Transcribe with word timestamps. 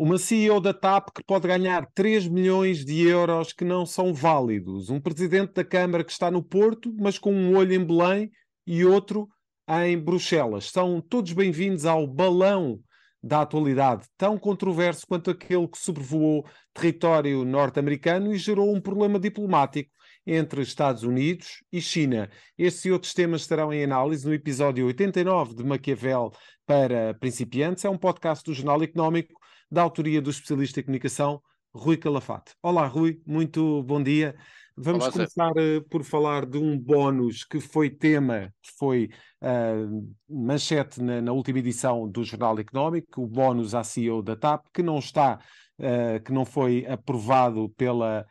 Uma 0.00 0.16
CEO 0.16 0.60
da 0.60 0.72
TAP 0.72 1.08
que 1.12 1.24
pode 1.24 1.48
ganhar 1.48 1.84
3 1.92 2.28
milhões 2.28 2.84
de 2.84 3.02
euros 3.02 3.52
que 3.52 3.64
não 3.64 3.84
são 3.84 4.14
válidos. 4.14 4.90
Um 4.90 5.00
presidente 5.00 5.54
da 5.54 5.64
Câmara 5.64 6.04
que 6.04 6.12
está 6.12 6.30
no 6.30 6.40
Porto, 6.40 6.94
mas 7.00 7.18
com 7.18 7.34
um 7.34 7.56
olho 7.56 7.74
em 7.74 7.84
Belém 7.84 8.30
e 8.64 8.84
outro 8.84 9.28
em 9.68 9.98
Bruxelas. 9.98 10.70
São 10.70 11.00
todos 11.00 11.32
bem-vindos 11.32 11.84
ao 11.84 12.06
balão 12.06 12.78
da 13.20 13.40
atualidade, 13.40 14.06
tão 14.16 14.38
controverso 14.38 15.04
quanto 15.04 15.32
aquele 15.32 15.66
que 15.66 15.78
sobrevoou 15.78 16.46
território 16.72 17.44
norte-americano 17.44 18.32
e 18.32 18.38
gerou 18.38 18.72
um 18.72 18.80
problema 18.80 19.18
diplomático 19.18 19.90
entre 20.24 20.62
Estados 20.62 21.02
Unidos 21.02 21.64
e 21.72 21.80
China. 21.80 22.30
Estes 22.56 22.84
e 22.84 22.92
outros 22.92 23.14
temas 23.14 23.40
estarão 23.40 23.72
em 23.72 23.82
análise 23.82 24.24
no 24.24 24.32
episódio 24.32 24.86
89 24.86 25.56
de 25.56 25.64
Maquiavel 25.64 26.30
para 26.64 27.14
principiantes. 27.14 27.84
É 27.84 27.90
um 27.90 27.98
podcast 27.98 28.44
do 28.44 28.54
Jornal 28.54 28.80
Económico 28.84 29.37
da 29.70 29.82
autoria 29.82 30.20
do 30.22 30.30
especialista 30.30 30.80
em 30.80 30.82
comunicação 30.82 31.42
Rui 31.74 31.96
Calafate. 31.96 32.54
Olá, 32.62 32.86
Rui, 32.86 33.20
muito 33.26 33.82
bom 33.82 34.02
dia. 34.02 34.34
Vamos 34.74 35.04
Olá, 35.04 35.12
começar 35.12 35.50
uh, 35.50 35.82
por 35.90 36.02
falar 36.02 36.46
de 36.46 36.56
um 36.56 36.78
bónus 36.78 37.44
que 37.44 37.60
foi 37.60 37.90
tema, 37.90 38.52
que 38.62 38.70
foi 38.78 39.10
uh, 39.42 40.14
manchete 40.28 41.02
na, 41.02 41.20
na, 41.20 41.32
última 41.32 41.58
edição 41.58 42.08
do 42.08 42.24
Jornal 42.24 42.58
Económico, 42.58 43.22
o 43.22 43.26
bónus 43.26 43.74
à 43.74 43.84
CEO 43.84 44.22
da 44.22 44.36
TAP, 44.36 44.66
que 44.72 44.82
não 44.82 44.98
está, 44.98 45.38
uh, 45.78 46.22
que 46.24 46.32
não 46.32 46.44
foi 46.44 46.86
aprovado 46.86 47.68
pela 47.76 48.26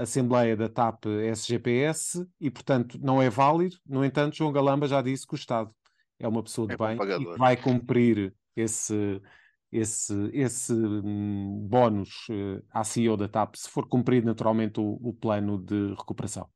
Assembleia 0.00 0.56
da 0.56 0.66
TAP 0.66 1.04
SGPS 1.30 2.26
e, 2.40 2.50
portanto, 2.50 2.98
não 3.02 3.20
é 3.20 3.28
válido. 3.28 3.76
No 3.86 4.02
entanto, 4.02 4.34
João 4.34 4.50
Galamba 4.50 4.88
já 4.88 5.02
disse 5.02 5.26
que 5.26 5.34
o 5.34 5.36
Estado 5.36 5.70
é 6.18 6.26
uma 6.26 6.42
pessoa 6.42 6.66
de 6.66 6.72
é 6.72 6.76
bem 6.78 6.96
e 7.20 7.36
vai 7.36 7.54
cumprir 7.54 8.34
esse, 8.56 9.20
esse, 9.72 10.14
esse 10.34 10.72
um, 10.72 11.66
bónus 11.66 12.28
uh, 12.28 12.62
à 12.70 12.84
CEO 12.84 13.16
da 13.16 13.26
TAP, 13.26 13.56
se 13.56 13.70
for 13.70 13.88
cumprido 13.88 14.26
naturalmente 14.26 14.78
o, 14.78 14.98
o, 15.02 15.14
plano 15.14 15.58
de 15.58 15.94
recuperação. 15.94 16.48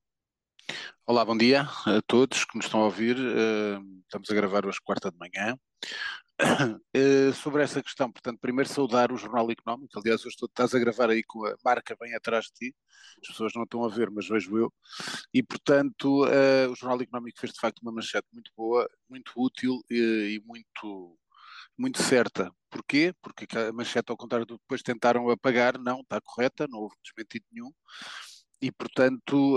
Olá, 1.07 1.25
bom 1.25 1.37
dia 1.37 1.63
a 1.63 2.03
todos 2.07 2.45
que 2.45 2.57
nos 2.57 2.67
estão 2.67 2.81
a 2.81 2.85
ouvir. 2.85 3.17
Uh, 3.17 4.03
estamos 4.03 4.31
a 4.31 4.35
gravar 4.35 4.67
hoje 4.67 4.79
quarta 4.85 5.11
de 5.11 5.17
manhã. 5.17 5.59
Uh, 6.95 7.33
sobre 7.43 7.63
essa 7.63 7.83
questão, 7.83 8.13
portanto, 8.13 8.39
primeiro 8.39 8.69
saudar 8.69 9.11
o 9.11 9.17
Jornal 9.17 9.51
Económico. 9.51 9.99
Aliás, 9.99 10.21
hoje 10.27 10.37
estás 10.39 10.75
a 10.75 10.79
gravar 10.79 11.09
aí 11.09 11.23
com 11.23 11.47
a 11.47 11.55
marca 11.65 11.97
bem 11.99 12.15
atrás 12.15 12.47
de 12.47 12.53
ti. 12.53 12.77
As 13.23 13.29
pessoas 13.29 13.53
não 13.55 13.63
estão 13.63 13.83
a 13.83 13.89
ver, 13.89 14.11
mas 14.11 14.29
vejo 14.29 14.59
eu. 14.59 14.71
E, 15.33 15.43
portanto, 15.43 16.27
o 16.71 16.75
Jornal 16.75 17.01
Económico 17.01 17.41
fez 17.41 17.55
de 17.55 17.61
facto 17.61 17.81
uma 17.81 17.93
manchete 17.93 18.27
muito 18.31 18.51
boa, 18.55 18.87
muito 19.09 19.33
útil 19.37 19.81
e, 19.89 20.39
e 20.39 20.43
muito 20.47 21.17
muito 21.79 22.03
certa. 22.03 22.51
Porquê? 22.77 23.15
Porque 23.23 23.47
a 23.57 23.73
manchete, 23.73 24.11
ao 24.11 24.19
contrário 24.19 24.45
do 24.45 24.59
que 24.59 24.65
depois 24.65 24.83
tentaram 24.83 25.31
apagar, 25.31 25.79
não, 25.79 26.01
está 26.01 26.21
correta, 26.21 26.67
não 26.69 26.81
houve 26.81 26.95
desmentido 27.03 27.47
nenhum. 27.51 27.73
E, 28.61 28.71
portanto, 28.71 29.57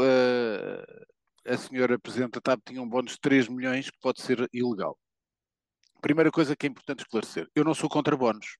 a, 1.45 1.53
a 1.53 1.57
senhora 1.57 1.99
Presidente 1.99 2.31
da 2.31 2.41
TAP 2.41 2.61
tinha 2.65 2.81
um 2.81 2.87
bónus 2.87 3.13
de 3.13 3.19
3 3.19 3.49
milhões 3.49 3.89
que 3.89 3.99
pode 3.99 4.21
ser 4.21 4.47
ilegal. 4.53 4.97
Primeira 6.01 6.31
coisa 6.31 6.55
que 6.55 6.65
é 6.65 6.69
importante 6.69 7.01
esclarecer: 7.01 7.49
eu 7.53 7.65
não 7.65 7.73
sou 7.73 7.89
contra 7.89 8.15
bónus, 8.15 8.57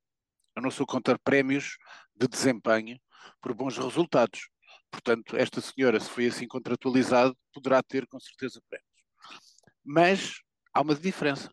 eu 0.58 0.62
não 0.62 0.72
sou 0.72 0.86
contra 0.86 1.18
prémios 1.18 1.78
de 2.14 2.28
desempenho 2.28 3.00
por 3.42 3.54
bons 3.54 3.78
resultados. 3.78 4.50
Portanto, 4.92 5.38
esta 5.38 5.62
senhora, 5.62 6.02
se 6.02 6.10
foi 6.10 6.28
assim 6.28 6.48
contratualizado, 6.48 7.34
poderá 7.54 7.82
ter 7.82 8.06
com 8.08 8.20
certeza 8.20 8.62
prémios. 8.70 8.90
Mas 9.86 10.42
há 10.74 10.82
uma 10.82 10.96
diferença 10.96 11.50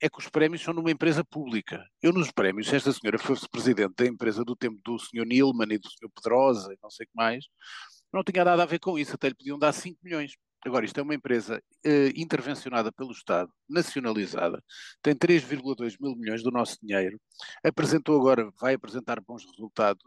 é 0.00 0.08
que 0.08 0.18
os 0.18 0.28
prémios 0.28 0.62
são 0.62 0.72
numa 0.72 0.90
empresa 0.90 1.22
pública. 1.22 1.84
Eu 2.02 2.12
nos 2.12 2.30
prémios, 2.30 2.72
esta 2.72 2.92
senhora 2.92 3.18
fosse 3.18 3.48
presidente 3.48 3.94
da 3.96 4.06
empresa 4.06 4.44
do 4.44 4.56
tempo 4.56 4.80
do 4.84 4.98
senhor 4.98 5.26
Nilman 5.26 5.74
e 5.74 5.78
do 5.78 5.90
senhor 5.90 6.10
Pedrosa 6.14 6.72
e 6.72 6.78
não 6.82 6.90
sei 6.90 7.04
o 7.04 7.08
que 7.08 7.14
mais, 7.14 7.44
não 8.12 8.24
tinha 8.24 8.44
nada 8.44 8.62
a 8.62 8.66
ver 8.66 8.78
com 8.80 8.98
isso, 8.98 9.14
até 9.14 9.28
lhe 9.28 9.34
podiam 9.34 9.58
dar 9.58 9.72
5 9.72 9.98
milhões. 10.02 10.32
Agora, 10.64 10.84
isto 10.84 10.98
é 10.98 11.02
uma 11.02 11.14
empresa 11.14 11.62
eh, 11.84 12.12
intervencionada 12.16 12.92
pelo 12.92 13.12
Estado, 13.12 13.50
nacionalizada, 13.68 14.62
tem 15.02 15.14
3,2 15.14 15.96
mil 16.00 16.14
milhões 16.16 16.42
do 16.42 16.50
nosso 16.50 16.76
dinheiro, 16.82 17.18
apresentou 17.64 18.18
agora, 18.18 18.50
vai 18.60 18.74
apresentar 18.74 19.20
bons 19.20 19.44
resultados, 19.44 20.04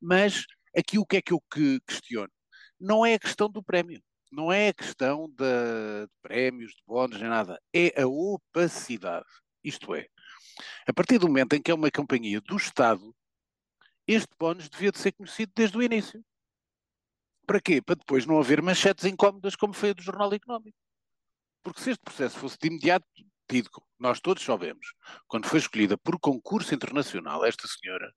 mas 0.00 0.44
aqui 0.76 0.98
o 0.98 1.06
que 1.06 1.16
é 1.18 1.22
que 1.22 1.32
eu 1.32 1.40
que 1.52 1.80
questiono? 1.86 2.30
Não 2.78 3.04
é 3.04 3.14
a 3.14 3.18
questão 3.18 3.48
do 3.50 3.62
prémio 3.62 4.02
não 4.30 4.52
é 4.52 4.68
a 4.68 4.74
questão 4.74 5.28
de, 5.28 6.06
de 6.06 6.12
prémios, 6.22 6.72
de 6.72 6.82
bónus, 6.86 7.20
nem 7.20 7.28
nada. 7.30 7.60
É 7.72 8.00
a 8.00 8.06
opacidade. 8.06 9.26
Isto 9.64 9.94
é, 9.94 10.08
a 10.86 10.92
partir 10.92 11.18
do 11.18 11.26
momento 11.26 11.54
em 11.54 11.62
que 11.62 11.70
é 11.70 11.74
uma 11.74 11.90
companhia 11.90 12.40
do 12.40 12.56
Estado, 12.56 13.14
este 14.06 14.28
bónus 14.38 14.68
devia 14.68 14.90
de 14.90 14.98
ser 14.98 15.12
conhecido 15.12 15.52
desde 15.54 15.76
o 15.76 15.82
início. 15.82 16.24
Para 17.46 17.60
quê? 17.60 17.80
Para 17.80 17.94
depois 17.94 18.26
não 18.26 18.38
haver 18.38 18.62
manchetes 18.62 19.04
incómodas 19.04 19.56
como 19.56 19.72
foi 19.72 19.90
a 19.90 19.92
do 19.92 20.02
Jornal 20.02 20.32
Económico. 20.32 20.78
Porque 21.62 21.80
se 21.80 21.90
este 21.90 22.02
processo 22.02 22.38
fosse 22.38 22.56
de 22.60 22.68
imediato 22.68 23.06
tido, 23.48 23.70
nós 23.98 24.20
todos 24.20 24.42
sabemos, 24.42 24.86
quando 25.26 25.46
foi 25.46 25.58
escolhida 25.58 25.96
por 25.96 26.18
concurso 26.20 26.74
internacional 26.74 27.44
esta 27.44 27.66
senhora, 27.66 28.12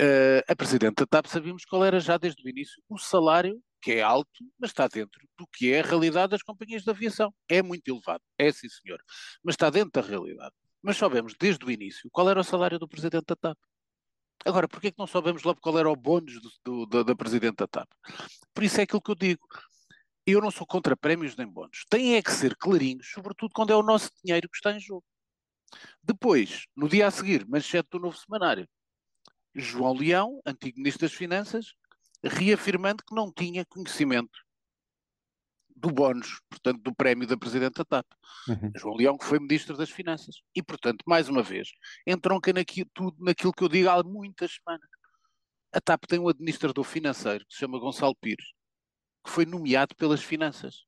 uh, 0.00 0.42
a 0.52 0.56
Presidente 0.56 0.96
da 0.96 1.06
TAP 1.06 1.26
sabíamos 1.26 1.64
qual 1.64 1.84
era 1.84 2.00
já 2.00 2.16
desde 2.16 2.42
o 2.44 2.48
início 2.48 2.82
o 2.88 2.98
salário 2.98 3.62
que 3.82 3.92
é 3.92 4.02
alto, 4.02 4.30
mas 4.58 4.70
está 4.70 4.86
dentro 4.86 5.20
do 5.36 5.46
que 5.46 5.72
é 5.72 5.80
a 5.80 5.84
realidade 5.84 6.30
das 6.30 6.42
companhias 6.42 6.84
de 6.84 6.90
aviação. 6.90 7.34
É 7.48 7.60
muito 7.60 7.88
elevado, 7.88 8.22
é 8.38 8.50
sim 8.52 8.68
senhor, 8.68 9.02
mas 9.42 9.54
está 9.54 9.68
dentro 9.68 10.00
da 10.00 10.08
realidade. 10.08 10.54
Mas 10.80 10.96
soubemos 10.96 11.34
desde 11.38 11.64
o 11.64 11.70
início 11.70 12.08
qual 12.12 12.30
era 12.30 12.40
o 12.40 12.44
salário 12.44 12.78
do 12.78 12.88
presidente 12.88 13.24
da 13.26 13.36
TAP. 13.36 13.58
Agora, 14.44 14.68
porquê 14.68 14.90
que 14.90 14.98
não 14.98 15.06
soubemos 15.06 15.42
logo 15.42 15.60
qual 15.60 15.78
era 15.78 15.90
o 15.90 15.96
bónus 15.96 16.40
do, 16.64 16.86
do, 16.86 17.04
da 17.04 17.14
presidente 17.14 17.56
da 17.56 17.66
TAP? 17.66 17.88
Por 18.54 18.64
isso 18.64 18.80
é 18.80 18.84
aquilo 18.84 19.02
que 19.02 19.10
eu 19.10 19.14
digo. 19.14 19.46
Eu 20.24 20.40
não 20.40 20.50
sou 20.50 20.66
contra 20.66 20.96
prémios 20.96 21.36
nem 21.36 21.46
bónus. 21.46 21.84
Tem 21.90 22.16
é 22.16 22.22
que 22.22 22.32
ser 22.32 22.56
clarinhos, 22.56 23.10
sobretudo 23.12 23.52
quando 23.54 23.72
é 23.72 23.76
o 23.76 23.82
nosso 23.82 24.10
dinheiro 24.24 24.48
que 24.48 24.56
está 24.56 24.72
em 24.72 24.80
jogo. 24.80 25.04
Depois, 26.02 26.66
no 26.76 26.88
dia 26.88 27.06
a 27.06 27.10
seguir, 27.10 27.46
manchete 27.46 27.88
do 27.90 27.98
novo 27.98 28.16
semanário, 28.16 28.68
João 29.54 29.94
Leão, 29.94 30.40
antigo 30.46 30.78
Ministro 30.78 31.06
das 31.06 31.12
Finanças, 31.12 31.74
reafirmando 32.22 33.02
que 33.06 33.14
não 33.14 33.32
tinha 33.32 33.64
conhecimento 33.64 34.38
do 35.82 35.90
bónus, 35.90 36.40
portanto, 36.48 36.80
do 36.80 36.94
prémio 36.94 37.26
da 37.26 37.36
Presidente 37.36 37.74
da 37.74 37.84
TAP. 37.84 38.06
Uhum. 38.48 38.72
João 38.76 38.96
Leão, 38.96 39.18
que 39.18 39.24
foi 39.24 39.40
Ministro 39.40 39.76
das 39.76 39.90
Finanças. 39.90 40.36
E, 40.54 40.62
portanto, 40.62 41.02
mais 41.06 41.28
uma 41.28 41.42
vez, 41.42 41.72
entronca 42.06 42.52
naquilo, 42.52 42.88
tudo 42.94 43.16
naquilo 43.24 43.52
que 43.52 43.64
eu 43.64 43.68
digo 43.68 43.88
há 43.88 44.02
muitas 44.02 44.54
semanas. 44.54 44.88
A 45.72 45.80
TAP 45.80 46.04
tem 46.06 46.20
um 46.20 46.28
administrador 46.28 46.84
financeiro 46.84 47.44
que 47.46 47.54
se 47.54 47.60
chama 47.60 47.80
Gonçalo 47.80 48.14
Pires, 48.14 48.46
que 49.24 49.30
foi 49.30 49.44
nomeado 49.44 49.96
pelas 49.96 50.22
finanças. 50.22 50.84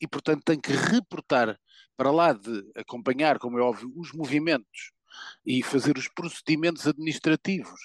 E, 0.00 0.06
portanto, 0.06 0.42
tem 0.44 0.60
que 0.60 0.72
reportar 0.72 1.58
para 1.96 2.10
lá 2.10 2.32
de 2.32 2.70
acompanhar, 2.76 3.38
como 3.38 3.58
é 3.58 3.62
óbvio, 3.62 3.90
os 3.96 4.12
movimentos 4.12 4.92
e 5.46 5.62
fazer 5.62 5.96
os 5.96 6.08
procedimentos 6.08 6.86
administrativos 6.86 7.80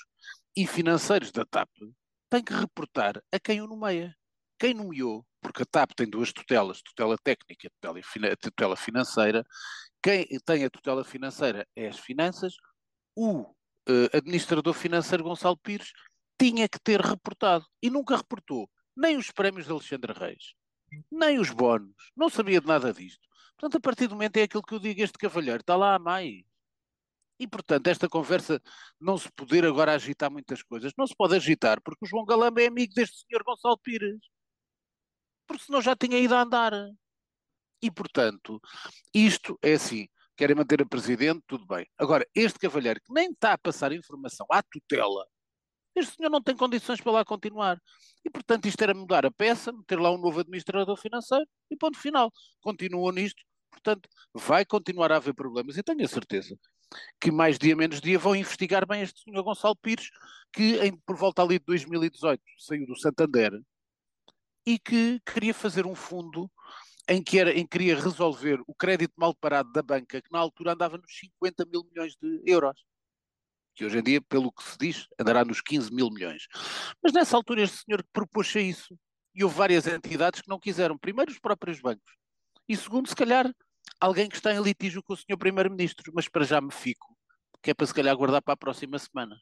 e 0.55 0.67
financeiros 0.67 1.31
da 1.31 1.45
TAP, 1.45 1.69
tem 2.33 2.43
que 2.43 2.51
reportar 2.51 3.21
a 3.31 3.39
quem 3.39 3.61
o 3.61 3.67
nomeia. 3.67 4.17
Quem 4.57 4.73
nomeou, 4.73 5.23
porque 5.39 5.61
a 5.61 5.65
TAP 5.67 5.91
tem 5.91 6.09
duas 6.09 6.33
tutelas, 6.33 6.81
tutela 6.81 7.15
técnica 7.15 7.67
e 7.67 8.35
tutela 8.37 8.75
financeira, 8.75 9.45
quem 10.01 10.25
tem 10.43 10.65
a 10.65 10.69
tutela 10.69 11.03
financeira 11.03 11.67
é 11.75 11.87
as 11.87 11.99
finanças, 11.99 12.55
o 13.15 13.41
uh, 13.41 14.17
administrador 14.17 14.73
financeiro 14.73 15.23
Gonçalo 15.23 15.57
Pires 15.57 15.91
tinha 16.41 16.67
que 16.67 16.79
ter 16.79 16.99
reportado 16.99 17.67
e 17.83 17.91
nunca 17.91 18.17
reportou 18.17 18.67
nem 18.97 19.15
os 19.15 19.29
prémios 19.29 19.67
de 19.67 19.71
Alexandre 19.71 20.13
Reis, 20.13 20.55
nem 21.11 21.37
os 21.37 21.51
bónus, 21.51 21.93
não 22.17 22.29
sabia 22.29 22.59
de 22.59 22.65
nada 22.65 22.91
disto. 22.91 23.29
Portanto, 23.59 23.77
a 23.77 23.81
partir 23.81 24.07
do 24.07 24.15
momento 24.15 24.37
é 24.37 24.43
aquilo 24.43 24.63
que 24.63 24.73
eu 24.73 24.79
digo, 24.79 25.01
este 25.01 25.19
cavalheiro 25.19 25.61
está 25.61 25.75
lá 25.75 25.93
a 25.93 25.99
mais. 25.99 26.41
E, 27.43 27.47
portanto, 27.47 27.87
esta 27.87 28.07
conversa 28.07 28.61
não 28.97 29.17
se 29.17 29.29
poder 29.33 29.65
agora 29.65 29.93
agitar 29.93 30.31
muitas 30.31 30.63
coisas. 30.63 30.93
Não 30.97 31.05
se 31.05 31.13
pode 31.13 31.35
agitar, 31.35 31.81
porque 31.81 32.05
o 32.05 32.07
João 32.07 32.23
Galamba 32.23 32.61
é 32.61 32.67
amigo 32.67 32.93
deste 32.93 33.25
senhor 33.27 33.43
Gonçalo 33.43 33.77
Pires. 33.79 34.17
Porque 35.45 35.65
senão 35.65 35.81
já 35.81 35.93
tinha 35.93 36.17
ido 36.17 36.33
a 36.33 36.41
andar. 36.41 36.71
E, 37.81 37.91
portanto, 37.91 38.61
isto 39.13 39.59
é 39.61 39.73
assim. 39.73 40.07
Querem 40.37 40.55
manter 40.55 40.81
a 40.81 40.85
presidente, 40.85 41.43
tudo 41.45 41.65
bem. 41.67 41.85
Agora, 41.97 42.25
este 42.33 42.57
cavalheiro 42.59 43.01
que 43.05 43.13
nem 43.13 43.29
está 43.31 43.51
a 43.51 43.57
passar 43.57 43.91
informação 43.91 44.47
à 44.49 44.63
tutela, 44.63 45.27
este 45.97 46.15
senhor 46.15 46.29
não 46.29 46.41
tem 46.41 46.55
condições 46.55 47.01
para 47.01 47.11
lá 47.11 47.25
continuar. 47.25 47.77
E, 48.23 48.29
portanto, 48.29 48.67
isto 48.67 48.81
era 48.81 48.93
mudar 48.93 49.25
a 49.25 49.31
peça, 49.31 49.73
meter 49.73 49.99
lá 49.99 50.11
um 50.11 50.17
novo 50.17 50.39
administrador 50.39 50.95
financeiro 50.95 51.45
e 51.69 51.75
ponto 51.75 51.99
final. 51.99 52.31
Continuam 52.61 53.11
nisto. 53.11 53.43
Portanto, 53.69 54.07
vai 54.33 54.63
continuar 54.63 55.11
a 55.11 55.17
haver 55.17 55.33
problemas 55.33 55.77
e 55.77 55.83
tenho 55.83 56.05
a 56.05 56.07
certeza 56.07 56.57
que 57.19 57.31
mais 57.31 57.57
dia 57.57 57.75
menos 57.75 58.01
dia 58.01 58.19
vão 58.19 58.35
investigar 58.35 58.87
bem 58.87 59.01
este 59.01 59.21
senhor 59.21 59.43
Gonçalo 59.43 59.75
Pires, 59.75 60.09
que 60.51 60.77
em, 60.79 60.95
por 61.05 61.15
volta 61.15 61.41
ali 61.41 61.59
de 61.59 61.65
2018 61.65 62.41
saiu 62.59 62.85
do 62.85 62.97
Santander 62.97 63.59
e 64.65 64.79
que 64.79 65.19
queria 65.25 65.53
fazer 65.53 65.85
um 65.85 65.95
fundo 65.95 66.49
em 67.09 67.21
que, 67.21 67.37
era, 67.39 67.51
em 67.51 67.63
que 67.63 67.77
queria 67.77 67.99
resolver 67.99 68.61
o 68.65 68.73
crédito 68.73 69.13
mal 69.17 69.35
parado 69.35 69.71
da 69.73 69.81
banca, 69.81 70.21
que 70.21 70.31
na 70.31 70.39
altura 70.39 70.73
andava 70.73 70.97
nos 70.97 71.17
50 71.17 71.65
mil 71.65 71.83
milhões 71.83 72.15
de 72.15 72.41
euros. 72.45 72.79
que 73.75 73.85
hoje 73.85 73.97
em 73.97 74.03
dia, 74.03 74.21
pelo 74.21 74.51
que 74.51 74.63
se 74.63 74.77
diz, 74.77 75.07
andará 75.19 75.43
nos 75.43 75.59
15 75.59 75.93
mil 75.93 76.09
milhões. 76.09 76.47
Mas 77.01 77.11
nessa 77.11 77.35
altura 77.35 77.63
este 77.63 77.83
senhor 77.83 78.05
propôs 78.13 78.55
isso, 78.55 78.97
e 79.35 79.43
houve 79.43 79.55
várias 79.55 79.87
entidades 79.87 80.41
que 80.41 80.49
não 80.49 80.59
quiseram. 80.59 80.97
Primeiro, 80.97 81.31
os 81.31 81.39
próprios 81.39 81.81
bancos. 81.81 82.13
E 82.67 82.77
segundo, 82.77 83.09
se 83.09 83.15
calhar, 83.15 83.51
alguém 84.03 84.27
que 84.27 84.35
está 84.35 84.53
em 84.53 84.61
litígio 84.61 85.01
com 85.01 85.13
o 85.13 85.17
senhor 85.17 85.37
Primeiro-Ministro. 85.37 86.11
Mas 86.13 86.27
para 86.27 86.43
já 86.43 86.59
me 86.59 86.71
fico, 86.71 87.07
que 87.61 87.71
é 87.71 87.73
para 87.73 87.87
se 87.87 87.93
calhar 87.93 88.15
guardar 88.15 88.41
para 88.41 88.53
a 88.53 88.57
próxima 88.57 88.99
semana. 88.99 89.35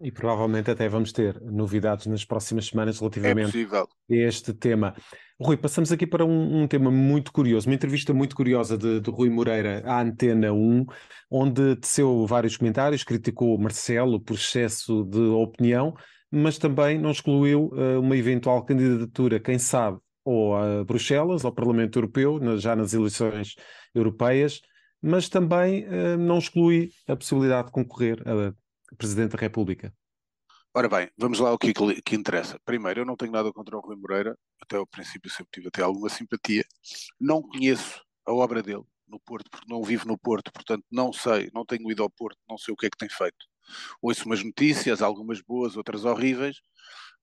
E 0.00 0.10
provavelmente 0.10 0.70
até 0.70 0.88
vamos 0.88 1.12
ter 1.12 1.40
novidades 1.40 2.06
nas 2.06 2.24
próximas 2.24 2.66
semanas 2.66 2.98
relativamente 2.98 3.66
é 4.10 4.24
a 4.24 4.28
este 4.28 4.52
tema. 4.52 4.94
Rui, 5.40 5.56
passamos 5.56 5.92
aqui 5.92 6.04
para 6.04 6.24
um, 6.24 6.62
um, 6.62 6.66
tema 6.66 6.90
muito 6.90 7.32
curioso, 7.32 7.68
uma 7.68 7.74
entrevista 7.74 8.12
muito 8.12 8.34
curiosa 8.34 8.76
de, 8.76 9.00
de, 9.00 9.10
Rui 9.10 9.30
Moreira 9.30 9.82
à 9.86 10.00
Antena 10.00 10.52
1, 10.52 10.84
onde 11.30 11.76
teceu 11.76 12.26
vários 12.26 12.56
comentários, 12.56 13.04
criticou 13.04 13.56
Marcelo 13.56 14.20
por 14.20 14.34
excesso 14.34 15.04
de 15.04 15.20
opinião, 15.20 15.94
mas 16.30 16.58
também 16.58 16.98
não 16.98 17.12
excluiu 17.12 17.70
uh, 17.72 18.00
uma 18.00 18.16
eventual 18.16 18.64
candidatura, 18.64 19.38
quem 19.38 19.60
sabe, 19.60 19.98
ou 20.24 20.56
a 20.56 20.84
Bruxelas, 20.84 21.44
ao 21.44 21.52
Parlamento 21.52 21.98
Europeu, 21.98 22.40
já 22.58 22.74
nas 22.74 22.94
eleições 22.94 23.54
europeias, 23.94 24.60
mas 25.00 25.28
também 25.28 25.84
uh, 25.84 26.16
não 26.16 26.38
exclui 26.38 26.90
a 27.06 27.14
possibilidade 27.14 27.66
de 27.66 27.72
concorrer 27.72 28.22
a 28.26 28.96
Presidente 28.96 29.32
da 29.32 29.38
República. 29.38 29.92
Ora 30.76 30.88
bem, 30.88 31.08
vamos 31.16 31.38
lá 31.38 31.50
ao 31.50 31.58
que, 31.58 31.72
que, 31.72 32.16
interessa. 32.16 32.58
Primeiro, 32.64 33.00
eu 33.00 33.04
não 33.04 33.16
tenho 33.16 33.30
nada 33.30 33.52
contra 33.52 33.76
o 33.76 33.80
Rui 33.80 33.96
Moreira, 33.96 34.36
até 34.60 34.76
ao 34.76 34.86
princípio 34.86 35.30
sempre 35.30 35.50
tive 35.52 35.68
até 35.68 35.82
alguma 35.82 36.08
simpatia. 36.08 36.64
Não 37.20 37.40
conheço 37.42 38.02
a 38.26 38.32
obra 38.32 38.60
dele 38.60 38.82
no 39.06 39.20
Porto, 39.20 39.48
porque 39.50 39.72
não 39.72 39.82
vivo 39.84 40.08
no 40.08 40.18
Porto, 40.18 40.50
portanto 40.52 40.84
não 40.90 41.12
sei, 41.12 41.48
não 41.54 41.64
tenho 41.64 41.88
ido 41.92 42.02
ao 42.02 42.10
Porto, 42.10 42.38
não 42.48 42.58
sei 42.58 42.74
o 42.74 42.76
que 42.76 42.86
é 42.86 42.90
que 42.90 42.96
tem 42.96 43.08
feito. 43.08 43.46
Ouço 44.00 44.26
umas 44.26 44.42
notícias, 44.42 45.02
algumas 45.02 45.40
boas, 45.40 45.76
outras 45.76 46.04
horríveis, 46.04 46.58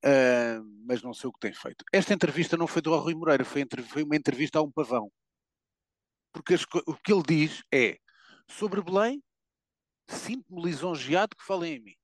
uh, 0.06 0.64
mas 0.86 1.02
não 1.02 1.14
sei 1.14 1.30
o 1.30 1.34
que 1.34 1.40
tem 1.40 1.54
feito. 1.54 1.84
Esta 1.92 2.14
entrevista 2.14 2.58
não 2.58 2.68
foi 2.68 2.82
do 2.82 2.96
Rui 2.98 3.14
Moreira, 3.14 3.46
foi, 3.46 3.66
foi 3.88 4.04
uma 4.04 4.16
entrevista 4.16 4.60
a 4.60 4.62
um 4.62 4.72
pavão. 4.72 5.12
Porque 6.34 6.54
as, 6.54 6.64
o 6.86 6.96
que 6.96 7.12
ele 7.12 7.24
diz 7.24 7.64
é 7.74 7.98
sobre 8.48 8.82
Belém, 8.82 9.22
sinto-me 10.08 10.62
lisonjeado 10.62 11.36
que 11.36 11.46
falem 11.46 11.76
em 11.76 11.80
mim. 11.80 11.96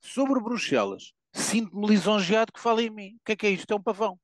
Sobre 0.00 0.40
Bruxelas, 0.40 1.12
sinto-me 1.32 1.86
lisonjeado 1.86 2.52
que 2.52 2.60
falem 2.60 2.86
em 2.86 2.90
mim. 2.90 3.14
O 3.16 3.20
que 3.24 3.32
é 3.32 3.36
que 3.36 3.46
é 3.46 3.50
isto? 3.50 3.70
É 3.70 3.76
um 3.76 3.82
pavão. 3.82 4.18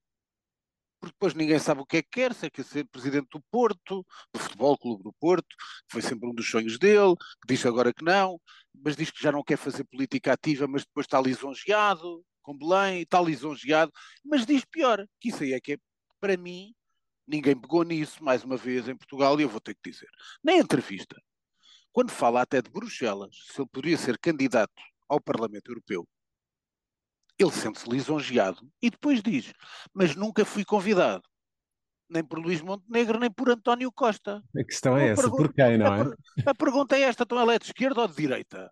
Porque 1.07 1.15
depois 1.15 1.35
ninguém 1.35 1.59
sabe 1.61 1.81
o 1.81 1.87
que 1.87 1.99
é 1.99 2.03
que 2.03 2.09
quer, 2.11 2.35
se 2.35 2.47
é 2.47 2.51
que 2.51 2.65
ser 2.65 2.85
presidente 2.89 3.29
do 3.31 3.41
Porto, 3.49 4.05
do 4.35 4.41
Futebol 4.41 4.77
Clube 4.77 5.05
do 5.05 5.13
Porto, 5.13 5.47
foi 5.89 6.03
sempre 6.03 6.29
um 6.29 6.35
dos 6.35 6.51
sonhos 6.51 6.81
dele, 6.81 7.15
que 7.41 7.55
diz 7.55 7.65
agora 7.65 7.95
que 7.95 8.05
não, 8.05 8.41
mas 8.75 8.97
diz 8.97 9.09
que 9.13 9.23
já 9.23 9.31
não 9.31 9.45
quer 9.45 9.57
fazer 9.57 9.85
política 9.85 10.33
ativa, 10.33 10.67
mas 10.67 10.83
depois 10.83 11.05
está 11.05 11.21
lisonjeado 11.21 12.25
com 12.43 12.59
Belém, 12.59 13.03
está 13.03 13.21
lisonjeado, 13.21 13.93
mas 14.25 14.45
diz 14.45 14.65
pior, 14.65 15.07
que 15.21 15.29
isso 15.29 15.45
aí 15.45 15.53
é 15.53 15.61
que 15.61 15.75
é, 15.75 15.79
para 16.21 16.37
mim, 16.37 16.75
ninguém 17.25 17.55
pegou 17.57 17.85
nisso, 17.85 18.25
mais 18.25 18.43
uma 18.43 18.57
vez, 18.57 18.89
em 18.89 18.97
Portugal, 18.97 19.39
e 19.39 19.45
eu 19.45 19.49
vou 19.49 19.61
ter 19.61 19.77
que 19.77 19.91
dizer. 19.91 20.09
Na 20.43 20.55
entrevista, 20.55 21.17
quando 21.93 22.11
fala 22.11 22.43
até 22.43 22.61
de 22.61 22.69
Bruxelas, 22.69 23.37
se 23.53 23.61
ele 23.61 23.69
poderia 23.71 23.97
ser 23.97 24.19
candidato 24.19 24.83
ao 25.09 25.21
Parlamento 25.21 25.71
Europeu, 25.71 26.05
ele 27.39 27.51
sente-se 27.51 27.89
lisonjeado 27.89 28.69
e 28.81 28.91
depois 28.91 29.23
diz: 29.23 29.53
Mas 29.93 30.15
nunca 30.15 30.45
fui 30.45 30.65
convidado, 30.65 31.23
nem 32.09 32.25
por 32.25 32.39
Luís 32.39 32.61
Montenegro, 32.61 33.19
nem 33.19 33.31
por 33.31 33.51
António 33.51 33.91
Costa. 33.93 34.43
A 34.57 34.65
questão 34.65 34.97
é 34.97 35.09
essa, 35.09 35.29
por 35.29 35.53
quem, 35.53 35.79
não 35.79 35.95
é? 35.95 36.03
A, 36.47 36.51
a 36.51 36.55
pergunta 36.55 36.97
é 36.97 37.03
esta: 37.03 37.25
então 37.25 37.39
ela 37.39 37.55
é 37.55 37.59
de 37.59 37.67
esquerda 37.67 38.01
ou 38.01 38.09
de 38.09 38.17
direita? 38.17 38.71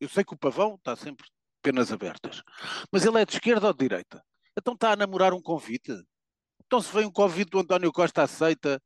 Eu 0.00 0.08
sei 0.08 0.24
que 0.24 0.34
o 0.34 0.38
pavão 0.38 0.74
está 0.74 0.96
sempre 0.96 1.26
penas 1.62 1.92
abertas, 1.92 2.42
mas 2.90 3.04
ele 3.04 3.20
é 3.20 3.24
de 3.24 3.34
esquerda 3.34 3.68
ou 3.68 3.72
de 3.72 3.78
direita? 3.78 4.22
Então 4.58 4.74
está 4.74 4.92
a 4.92 4.96
namorar 4.96 5.32
um 5.32 5.40
convite? 5.40 5.92
Então 6.66 6.80
se 6.80 6.92
vem 6.92 7.06
um 7.06 7.12
convite 7.12 7.50
do 7.50 7.60
António 7.60 7.92
Costa 7.92 8.22
aceita 8.22 8.80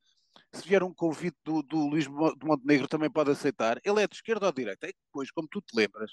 se 0.52 0.68
vier 0.68 0.82
um 0.82 0.92
convite 0.92 1.36
do, 1.44 1.62
do 1.62 1.86
Luís 1.86 2.04
de 2.04 2.46
Montenegro 2.46 2.88
também 2.88 3.10
pode 3.10 3.30
aceitar. 3.30 3.80
Ele 3.84 4.02
é 4.02 4.06
de 4.06 4.14
esquerda 4.14 4.46
ou 4.46 4.52
de 4.52 4.56
direita? 4.62 4.86
É 4.86 4.92
que 4.92 4.98
depois, 5.06 5.30
como 5.30 5.48
tu 5.48 5.60
te 5.60 5.76
lembras, 5.76 6.10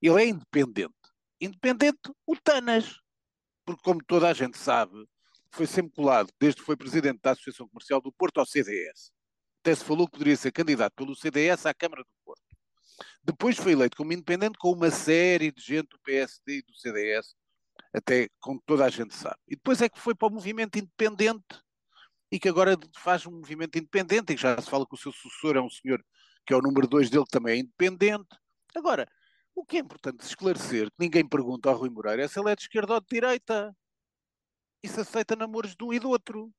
ele 0.00 0.22
é 0.22 0.28
independente. 0.28 0.94
Independente, 1.42 2.12
o 2.24 2.36
Tanas. 2.36 3.00
Porque, 3.64 3.82
como 3.82 4.02
toda 4.04 4.28
a 4.28 4.32
gente 4.32 4.56
sabe, 4.56 4.92
foi 5.50 5.66
sempre 5.66 5.92
colado, 5.92 6.32
desde 6.38 6.60
que 6.60 6.66
foi 6.66 6.76
presidente 6.76 7.20
da 7.20 7.32
Associação 7.32 7.68
Comercial 7.68 8.00
do 8.00 8.12
Porto 8.12 8.38
ao 8.38 8.46
CDS. 8.46 9.12
Até 9.60 9.74
se 9.74 9.84
falou 9.84 10.06
que 10.06 10.12
poderia 10.12 10.36
ser 10.36 10.52
candidato 10.52 10.94
pelo 10.94 11.16
CDS 11.16 11.66
à 11.66 11.74
Câmara 11.74 12.02
do 12.02 12.10
Porto. 12.24 12.42
Depois 13.24 13.56
foi 13.56 13.72
eleito 13.72 13.96
como 13.96 14.12
independente 14.12 14.56
com 14.56 14.70
uma 14.70 14.90
série 14.90 15.50
de 15.50 15.60
gente 15.60 15.88
do 15.88 15.98
PSD 16.00 16.58
e 16.58 16.62
do 16.62 16.74
CDS, 16.74 17.34
até 17.92 18.28
como 18.40 18.62
toda 18.64 18.84
a 18.84 18.88
gente 18.88 19.14
sabe. 19.14 19.36
E 19.48 19.56
depois 19.56 19.82
é 19.82 19.88
que 19.88 19.98
foi 19.98 20.14
para 20.14 20.28
o 20.28 20.32
movimento 20.32 20.78
independente 20.78 21.60
e 22.30 22.38
que 22.38 22.48
agora 22.48 22.78
faz 22.96 23.26
um 23.26 23.32
movimento 23.32 23.76
independente, 23.76 24.32
e 24.32 24.36
já 24.36 24.58
se 24.60 24.70
fala 24.70 24.86
que 24.86 24.94
o 24.94 24.98
seu 24.98 25.12
sucessor 25.12 25.56
é 25.56 25.60
um 25.60 25.68
senhor 25.68 26.02
que 26.46 26.54
é 26.54 26.56
o 26.56 26.62
número 26.62 26.86
dois 26.86 27.10
dele, 27.10 27.24
que 27.24 27.30
também 27.30 27.56
é 27.56 27.58
independente. 27.58 28.28
Agora, 28.74 29.06
o 29.54 29.64
que 29.64 29.76
é 29.76 29.80
importante 29.80 30.24
esclarecer, 30.24 30.86
que 30.90 30.96
ninguém 30.98 31.26
pergunta 31.28 31.68
ao 31.68 31.76
Rui 31.76 31.90
Moreira, 31.90 32.24
é 32.24 32.28
se 32.28 32.38
ele 32.38 32.50
é 32.50 32.56
de 32.56 32.62
esquerda 32.62 32.94
ou 32.94 33.00
de 33.00 33.06
direita. 33.08 33.74
E 34.82 34.88
se 34.88 35.00
aceita 35.00 35.36
namoros 35.36 35.76
de 35.76 35.84
um 35.84 35.92
e 35.92 35.98
do 35.98 36.10
outro. 36.10 36.52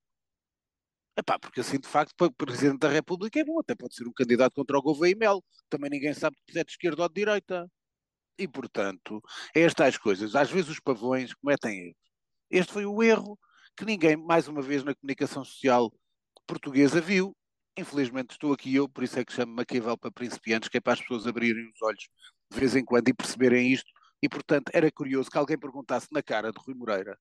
Epá, 1.17 1.37
porque 1.37 1.59
assim, 1.59 1.79
de 1.79 1.87
facto, 1.87 2.15
para 2.15 2.27
o 2.27 2.33
Presidente 2.33 2.79
da 2.79 2.89
República 2.89 3.39
é 3.39 3.43
bom, 3.43 3.59
até 3.59 3.75
pode 3.75 3.95
ser 3.95 4.07
um 4.07 4.13
candidato 4.13 4.53
contra 4.55 4.77
o 4.77 4.81
Gouveia 4.81 5.11
e 5.11 5.15
Mel. 5.15 5.43
Também 5.69 5.89
ninguém 5.89 6.13
sabe 6.13 6.35
se 6.49 6.57
é 6.59 6.63
de 6.63 6.71
esquerda 6.71 7.03
ou 7.03 7.09
de 7.09 7.15
direita. 7.15 7.69
E, 8.37 8.47
portanto, 8.47 9.21
é 9.55 9.61
estas 9.61 9.97
coisas. 9.97 10.35
Às 10.35 10.49
vezes 10.49 10.69
os 10.71 10.79
pavões 10.79 11.33
cometem 11.35 11.87
erros. 11.87 11.97
Este 12.49 12.73
foi 12.73 12.85
o 12.85 13.03
erro 13.03 13.37
que 13.77 13.85
ninguém, 13.85 14.15
mais 14.15 14.47
uma 14.47 14.61
vez, 14.61 14.83
na 14.83 14.95
comunicação 14.95 15.43
social 15.43 15.91
portuguesa 16.47 17.01
viu. 17.01 17.35
Infelizmente 17.77 18.31
estou 18.31 18.53
aqui 18.53 18.75
eu, 18.75 18.87
por 18.87 19.03
isso 19.03 19.19
é 19.19 19.25
que 19.25 19.33
chamo 19.33 19.55
Maquiavel 19.55 19.97
para 19.97 20.11
principiantes, 20.11 20.69
que 20.69 20.77
é 20.77 20.81
para 20.81 20.93
as 20.93 21.01
pessoas 21.01 21.25
abrirem 21.25 21.69
os 21.69 21.81
olhos 21.81 22.07
de 22.53 22.59
vez 22.59 22.75
em 22.75 22.85
quando 22.85 23.09
e 23.09 23.13
perceberem 23.13 23.71
isto. 23.71 23.89
E, 24.21 24.29
portanto, 24.29 24.71
era 24.73 24.91
curioso 24.91 25.29
que 25.29 25.37
alguém 25.37 25.57
perguntasse 25.57 26.07
na 26.11 26.23
cara 26.23 26.51
de 26.51 26.59
Rui 26.59 26.75
Moreira 26.75 27.17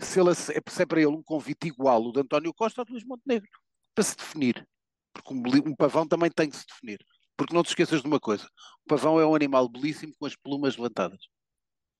se, 0.00 0.20
ele, 0.20 0.34
se 0.34 0.52
é 0.82 0.86
para 0.86 1.00
ele 1.00 1.10
um 1.10 1.22
convite 1.22 1.68
igual 1.68 2.02
o 2.02 2.12
de 2.12 2.20
António 2.20 2.54
Costa 2.54 2.80
ou 2.80 2.84
de 2.84 2.92
Luís 2.92 3.04
Montenegro, 3.04 3.48
para 3.94 4.04
se 4.04 4.16
definir. 4.16 4.66
Porque 5.12 5.34
um, 5.34 5.70
um 5.70 5.74
pavão 5.74 6.06
também 6.06 6.30
tem 6.30 6.48
que 6.48 6.56
se 6.56 6.66
definir. 6.66 7.04
Porque 7.36 7.54
não 7.54 7.62
te 7.62 7.68
esqueças 7.68 8.00
de 8.00 8.06
uma 8.06 8.20
coisa: 8.20 8.48
o 8.84 8.88
pavão 8.88 9.20
é 9.20 9.26
um 9.26 9.34
animal 9.34 9.68
belíssimo 9.68 10.14
com 10.18 10.26
as 10.26 10.36
plumas 10.36 10.76
levantadas. 10.76 11.20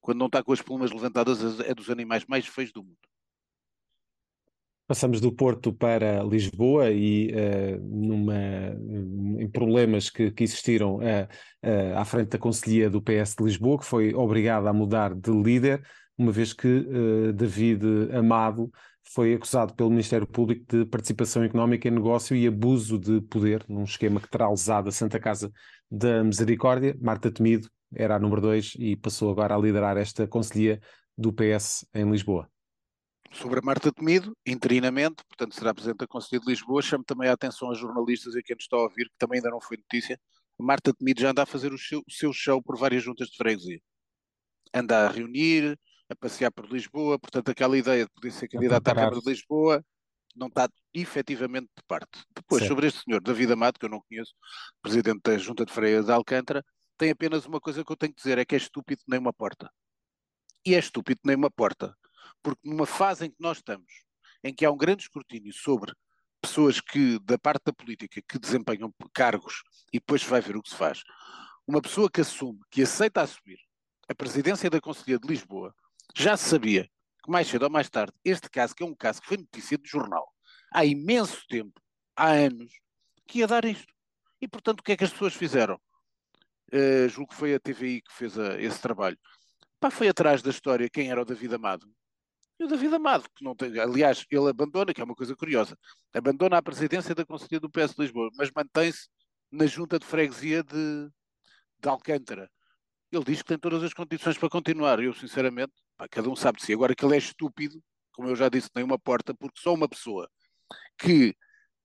Quando 0.00 0.18
não 0.18 0.26
está 0.26 0.42
com 0.42 0.52
as 0.52 0.62
plumas 0.62 0.90
levantadas, 0.90 1.60
é 1.60 1.74
dos 1.74 1.90
animais 1.90 2.24
mais 2.26 2.46
feios 2.46 2.72
do 2.72 2.82
mundo. 2.82 2.98
Passamos 4.90 5.20
do 5.20 5.30
Porto 5.30 5.72
para 5.72 6.20
Lisboa 6.24 6.90
e 6.90 7.32
uh, 7.32 7.80
numa, 7.80 8.34
em 9.38 9.48
problemas 9.48 10.10
que, 10.10 10.32
que 10.32 10.42
existiram 10.42 10.96
uh, 10.96 11.28
uh, 11.64 11.96
à 11.96 12.04
frente 12.04 12.30
da 12.30 12.38
Conselhia 12.38 12.90
do 12.90 13.00
PS 13.00 13.36
de 13.38 13.44
Lisboa, 13.44 13.78
que 13.78 13.84
foi 13.84 14.12
obrigada 14.12 14.68
a 14.68 14.72
mudar 14.72 15.14
de 15.14 15.30
líder, 15.30 15.80
uma 16.18 16.32
vez 16.32 16.52
que 16.52 16.84
David 17.32 17.84
Amado 18.12 18.68
foi 19.14 19.32
acusado 19.32 19.74
pelo 19.74 19.90
Ministério 19.90 20.26
Público 20.26 20.64
de 20.68 20.84
participação 20.84 21.44
económica 21.44 21.86
em 21.86 21.92
negócio 21.92 22.34
e 22.34 22.44
abuso 22.44 22.98
de 22.98 23.20
poder, 23.20 23.64
num 23.68 23.84
esquema 23.84 24.20
que 24.20 24.28
terá 24.28 24.50
usado 24.50 24.88
a 24.88 24.92
Santa 24.92 25.20
Casa 25.20 25.52
da 25.88 26.24
Misericórdia. 26.24 26.98
Marta 27.00 27.30
Temido 27.30 27.70
era 27.94 28.16
a 28.16 28.18
número 28.18 28.40
2 28.40 28.74
e 28.76 28.96
passou 28.96 29.30
agora 29.30 29.54
a 29.54 29.58
liderar 29.58 29.96
esta 29.96 30.26
Conselhia 30.26 30.80
do 31.16 31.32
PS 31.32 31.86
em 31.94 32.10
Lisboa 32.10 32.50
sobre 33.32 33.60
a 33.60 33.62
Marta 33.62 33.92
Temido, 33.92 34.36
interinamente, 34.44 35.24
portanto 35.28 35.54
será 35.54 35.72
Presidente 35.72 35.98
da 35.98 36.06
Conselhia 36.06 36.40
de 36.40 36.50
Lisboa, 36.50 36.82
chamo 36.82 37.04
também 37.04 37.28
a 37.28 37.32
atenção 37.32 37.68
aos 37.68 37.78
jornalistas 37.78 38.34
e 38.34 38.40
a 38.40 38.42
quem 38.42 38.56
nos 38.56 38.64
está 38.64 38.76
a 38.76 38.82
ouvir, 38.82 39.08
que 39.08 39.16
também 39.18 39.38
ainda 39.38 39.50
não 39.50 39.60
foi 39.60 39.76
notícia, 39.76 40.20
a 40.58 40.62
Marta 40.62 40.92
Temido 40.92 41.20
já 41.20 41.30
anda 41.30 41.42
a 41.42 41.46
fazer 41.46 41.72
o 41.72 41.78
seu, 41.78 42.00
o 42.00 42.12
seu 42.12 42.32
show 42.32 42.62
por 42.62 42.76
várias 42.76 43.02
juntas 43.02 43.28
de 43.28 43.36
freguesia. 43.36 43.80
Anda 44.74 45.06
a 45.06 45.10
reunir, 45.10 45.78
a 46.08 46.16
passear 46.16 46.50
por 46.50 46.66
Lisboa, 46.70 47.18
portanto 47.18 47.50
aquela 47.50 47.78
ideia 47.78 48.04
de 48.04 48.10
poder 48.10 48.32
ser 48.32 48.48
candidata 48.48 48.90
à 48.90 48.94
Câmara 48.94 49.20
de 49.20 49.30
Lisboa 49.30 49.84
não 50.34 50.46
está 50.46 50.68
efetivamente 50.94 51.68
de 51.76 51.82
parte. 51.86 52.24
Depois, 52.34 52.64
sobre 52.64 52.86
este 52.86 53.02
senhor, 53.04 53.20
David 53.20 53.52
Amado, 53.52 53.78
que 53.78 53.84
eu 53.84 53.90
não 53.90 54.00
conheço, 54.00 54.32
Presidente 54.80 55.20
da 55.24 55.36
Junta 55.36 55.66
de 55.66 55.72
Freia 55.72 56.02
de 56.02 56.12
Alcântara, 56.12 56.64
tem 56.96 57.10
apenas 57.10 57.46
uma 57.46 57.60
coisa 57.60 57.84
que 57.84 57.90
eu 57.90 57.96
tenho 57.96 58.12
que 58.12 58.22
dizer, 58.22 58.38
é 58.38 58.44
que 58.44 58.54
é 58.54 58.58
estúpido 58.58 59.02
nem 59.08 59.18
uma 59.18 59.32
porta. 59.32 59.70
E 60.64 60.74
é 60.74 60.78
estúpido 60.78 61.20
nem 61.24 61.34
uma 61.34 61.50
porta 61.50 61.96
porque 62.42 62.60
numa 62.68 62.86
fase 62.86 63.26
em 63.26 63.30
que 63.30 63.36
nós 63.40 63.58
estamos, 63.58 63.92
em 64.42 64.54
que 64.54 64.64
há 64.64 64.70
um 64.70 64.76
grande 64.76 65.02
escrutínio 65.02 65.52
sobre 65.52 65.92
pessoas 66.40 66.80
que, 66.80 67.18
da 67.20 67.38
parte 67.38 67.64
da 67.66 67.72
política, 67.72 68.22
que 68.26 68.38
desempenham 68.38 68.92
cargos 69.12 69.62
e 69.92 69.98
depois 69.98 70.22
vai 70.22 70.40
ver 70.40 70.56
o 70.56 70.62
que 70.62 70.70
se 70.70 70.76
faz, 70.76 71.02
uma 71.66 71.82
pessoa 71.82 72.10
que 72.10 72.20
assume, 72.20 72.60
que 72.70 72.82
aceita 72.82 73.20
assumir 73.20 73.58
a 74.08 74.14
presidência 74.14 74.70
da 74.70 74.80
Conselhia 74.80 75.18
de 75.18 75.28
Lisboa, 75.28 75.74
já 76.16 76.36
sabia 76.36 76.84
que 77.22 77.30
mais 77.30 77.46
cedo 77.46 77.64
ou 77.64 77.70
mais 77.70 77.90
tarde, 77.90 78.12
este 78.24 78.48
caso, 78.48 78.74
que 78.74 78.82
é 78.82 78.86
um 78.86 78.94
caso 78.94 79.20
que 79.20 79.28
foi 79.28 79.36
notícia 79.36 79.76
de 79.76 79.88
jornal 79.88 80.26
há 80.72 80.84
imenso 80.84 81.44
tempo, 81.48 81.80
há 82.16 82.30
anos, 82.30 82.72
que 83.26 83.40
ia 83.40 83.46
dar 83.46 83.64
isto. 83.64 83.92
E 84.40 84.48
portanto, 84.48 84.80
o 84.80 84.82
que 84.82 84.92
é 84.92 84.96
que 84.96 85.04
as 85.04 85.12
pessoas 85.12 85.34
fizeram? 85.34 85.78
uh, 86.72 87.08
julgo 87.08 87.30
que 87.30 87.36
foi 87.36 87.54
a 87.54 87.60
TVI 87.60 88.02
que 88.02 88.12
fez 88.12 88.38
a, 88.38 88.60
esse 88.60 88.80
trabalho, 88.80 89.18
pá, 89.78 89.90
foi 89.90 90.08
atrás 90.08 90.42
da 90.42 90.50
história 90.50 90.88
quem 90.88 91.10
era 91.10 91.20
o 91.20 91.24
David 91.24 91.54
Amado. 91.54 91.86
E 92.60 92.64
o 92.64 92.68
David 92.68 92.94
Amado, 92.94 93.24
que 93.34 93.42
não 93.42 93.56
tem, 93.56 93.78
aliás, 93.80 94.26
ele 94.30 94.50
abandona, 94.50 94.92
que 94.92 95.00
é 95.00 95.04
uma 95.04 95.14
coisa 95.14 95.34
curiosa, 95.34 95.78
abandona 96.12 96.58
a 96.58 96.62
presidência 96.62 97.14
da 97.14 97.24
Conselhia 97.24 97.58
do 97.58 97.70
PS 97.70 97.94
de 97.94 98.02
Lisboa, 98.02 98.28
mas 98.36 98.50
mantém-se 98.54 99.08
na 99.50 99.64
junta 99.64 99.98
de 99.98 100.04
freguesia 100.04 100.62
de, 100.62 101.08
de 101.78 101.88
Alcântara. 101.88 102.50
Ele 103.10 103.24
diz 103.24 103.40
que 103.40 103.48
tem 103.48 103.58
todas 103.58 103.82
as 103.82 103.94
condições 103.94 104.36
para 104.36 104.50
continuar. 104.50 105.00
Eu, 105.02 105.14
sinceramente, 105.14 105.72
pá, 105.96 106.06
cada 106.06 106.28
um 106.28 106.36
sabe 106.36 106.58
de 106.58 106.66
si. 106.66 106.74
Agora 106.74 106.94
que 106.94 107.02
ele 107.02 107.14
é 107.14 107.18
estúpido, 107.18 107.82
como 108.12 108.28
eu 108.28 108.36
já 108.36 108.50
disse, 108.50 108.70
tem 108.70 108.84
uma 108.84 108.98
porta, 108.98 109.32
porque 109.32 109.58
só 109.58 109.72
uma 109.72 109.88
pessoa 109.88 110.30
que 110.98 111.34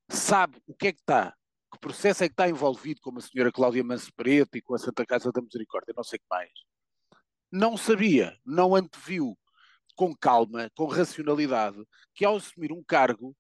sabe 0.10 0.62
o 0.68 0.76
que 0.76 0.88
é 0.88 0.92
que 0.92 1.00
está, 1.00 1.34
que 1.72 1.80
processo 1.80 2.26
é 2.26 2.28
que 2.28 2.34
está 2.34 2.50
envolvido, 2.50 3.00
como 3.00 3.20
a 3.20 3.22
senhora 3.22 3.50
Cláudia 3.50 3.82
Manso 3.82 4.12
Preto 4.14 4.58
e 4.58 4.62
com 4.62 4.76
a 4.76 4.78
Santa 4.78 5.06
Casa 5.06 5.32
da 5.32 5.42
Misericórdia, 5.42 5.94
não 5.96 6.04
sei 6.04 6.18
o 6.18 6.20
que 6.20 6.28
mais, 6.30 6.52
não 7.50 7.78
sabia, 7.78 8.38
não 8.46 8.76
anteviu 8.76 9.38
com 9.96 10.16
calma, 10.16 10.70
com 10.76 10.86
racionalidade, 10.86 11.78
que 12.14 12.26
ao 12.26 12.36
assumir 12.36 12.72
um 12.72 12.84
cargo, 12.84 13.36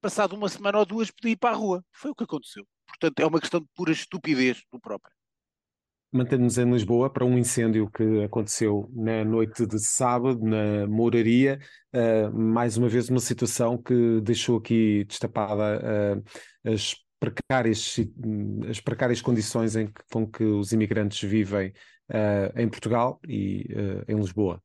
passado 0.00 0.34
uma 0.34 0.48
semana 0.48 0.78
ou 0.78 0.86
duas, 0.86 1.10
podia 1.10 1.32
ir 1.32 1.36
para 1.36 1.50
a 1.50 1.58
rua. 1.58 1.84
Foi 1.92 2.10
o 2.10 2.14
que 2.14 2.24
aconteceu. 2.24 2.66
Portanto, 2.86 3.20
é 3.20 3.26
uma 3.26 3.40
questão 3.40 3.60
de 3.60 3.66
pura 3.74 3.92
estupidez 3.92 4.62
do 4.72 4.80
próprio. 4.80 5.12
Mantendo-nos 6.10 6.56
em 6.56 6.70
Lisboa 6.70 7.10
para 7.10 7.24
um 7.24 7.36
incêndio 7.36 7.90
que 7.90 8.22
aconteceu 8.24 8.90
na 8.94 9.22
noite 9.24 9.66
de 9.66 9.78
sábado, 9.78 10.42
na 10.42 10.86
Mouraria. 10.86 11.60
Uh, 11.94 12.34
mais 12.34 12.78
uma 12.78 12.88
vez, 12.88 13.10
uma 13.10 13.20
situação 13.20 13.76
que 13.76 14.18
deixou 14.22 14.56
aqui 14.56 15.04
destapada 15.04 15.78
uh, 16.16 16.72
as, 16.72 16.96
precárias, 17.20 17.96
as 18.70 18.80
precárias 18.80 19.20
condições 19.20 19.76
em 19.76 19.86
que, 19.86 20.02
com 20.10 20.26
que 20.26 20.44
os 20.44 20.72
imigrantes 20.72 21.20
vivem 21.28 21.74
uh, 22.10 22.58
em 22.58 22.68
Portugal 22.70 23.20
e 23.28 23.66
em 24.08 24.16
Lisboa. 24.16 24.62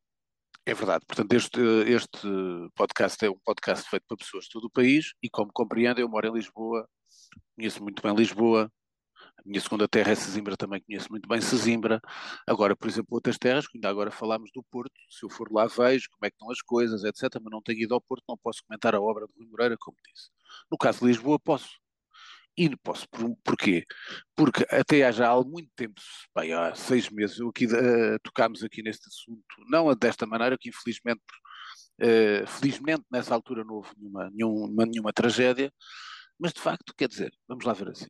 É 0.66 0.74
verdade. 0.74 1.06
Portanto, 1.06 1.34
este, 1.34 1.60
este 1.88 2.28
podcast 2.74 3.26
é 3.26 3.30
um 3.30 3.38
podcast 3.44 3.90
feito 3.90 4.06
para 4.08 4.18
pessoas 4.18 4.46
de 4.46 4.52
todo 4.52 4.66
o 4.66 4.70
país 4.70 5.14
e, 5.22 5.30
como 5.30 5.52
compreendem, 5.52 6.02
eu 6.02 6.10
moro 6.10 6.26
em 6.28 6.34
Lisboa, 6.34 6.88
conheço 7.56 7.84
muito 7.84 8.02
bem 8.02 8.16
Lisboa, 8.16 8.72
a 9.38 9.42
minha 9.46 9.60
segunda 9.60 9.90
terra 9.90 10.12
é 10.12 10.16
Sesimbra, 10.16 10.56
também 10.56 10.82
conheço 10.82 11.10
muito 11.10 11.28
bem 11.28 11.42
Sesimbra. 11.42 12.00
Agora, 12.48 12.78
por 12.78 12.88
exemplo, 12.88 13.10
outras 13.16 13.38
terras, 13.38 13.68
que 13.68 13.78
ainda 13.78 13.90
agora 13.90 14.10
falámos 14.10 14.52
do 14.54 14.64
Porto, 14.64 14.94
se 15.10 15.26
eu 15.26 15.30
for 15.30 15.52
lá 15.52 15.68
vejo 15.68 16.08
como 16.12 16.26
é 16.26 16.30
que 16.30 16.36
estão 16.36 16.50
as 16.50 16.62
coisas, 16.62 17.04
etc. 17.04 17.42
Mas 17.42 17.52
não 17.52 17.62
tenho 17.62 17.82
ido 17.82 17.94
ao 17.94 18.02
Porto, 18.02 18.24
não 18.30 18.38
posso 18.38 18.62
comentar 18.66 18.96
a 18.96 19.02
obra 19.02 19.28
de 19.28 19.34
Rui 19.38 19.48
Moreira, 19.50 19.76
como 19.78 19.98
disse. 20.08 20.30
No 20.72 20.78
caso 20.78 21.00
de 21.00 21.08
Lisboa, 21.08 21.38
posso. 21.40 21.83
E 22.56 22.70
não 22.70 22.78
posso. 22.78 23.08
Por, 23.10 23.36
porquê? 23.44 23.86
Porque 24.36 24.66
até 24.70 25.04
há 25.04 25.12
já 25.12 25.32
há 25.32 25.44
muito 25.44 25.70
tempo, 25.76 26.00
bem, 26.36 26.54
há 26.54 26.76
seis 26.76 27.10
meses, 27.10 27.40
eu 27.40 27.50
aqui, 27.50 27.66
uh, 27.66 28.20
tocámos 28.24 28.64
aqui 28.64 28.84
neste 28.84 29.08
assunto, 29.08 29.44
não 29.70 29.94
desta 29.96 30.26
maneira, 30.26 30.58
que 30.58 30.70
infelizmente, 30.70 31.22
uh, 32.02 32.48
felizmente 32.48 33.04
nessa 33.12 33.34
altura 33.34 33.64
não 33.64 33.76
houve 33.76 33.90
nenhuma, 33.98 34.30
nenhuma, 34.32 34.86
nenhuma 34.86 35.14
tragédia, 35.14 35.74
mas 36.40 36.54
de 36.54 36.62
facto, 36.62 36.94
quer 36.96 37.08
dizer, 37.08 37.34
vamos 37.48 37.66
lá 37.66 37.74
ver 37.74 37.90
assim. 37.90 38.10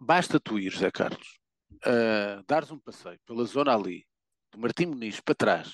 Basta 0.00 0.40
tu 0.40 0.58
ir, 0.58 0.70
José 0.70 0.90
Carlos, 0.90 1.38
uh, 1.86 2.42
dares 2.46 2.70
um 2.70 2.78
passeio 2.78 3.20
pela 3.26 3.44
zona 3.44 3.74
ali, 3.74 4.06
do 4.50 4.58
Martim 4.58 4.86
Muniz 4.86 5.20
para 5.20 5.34
trás, 5.34 5.72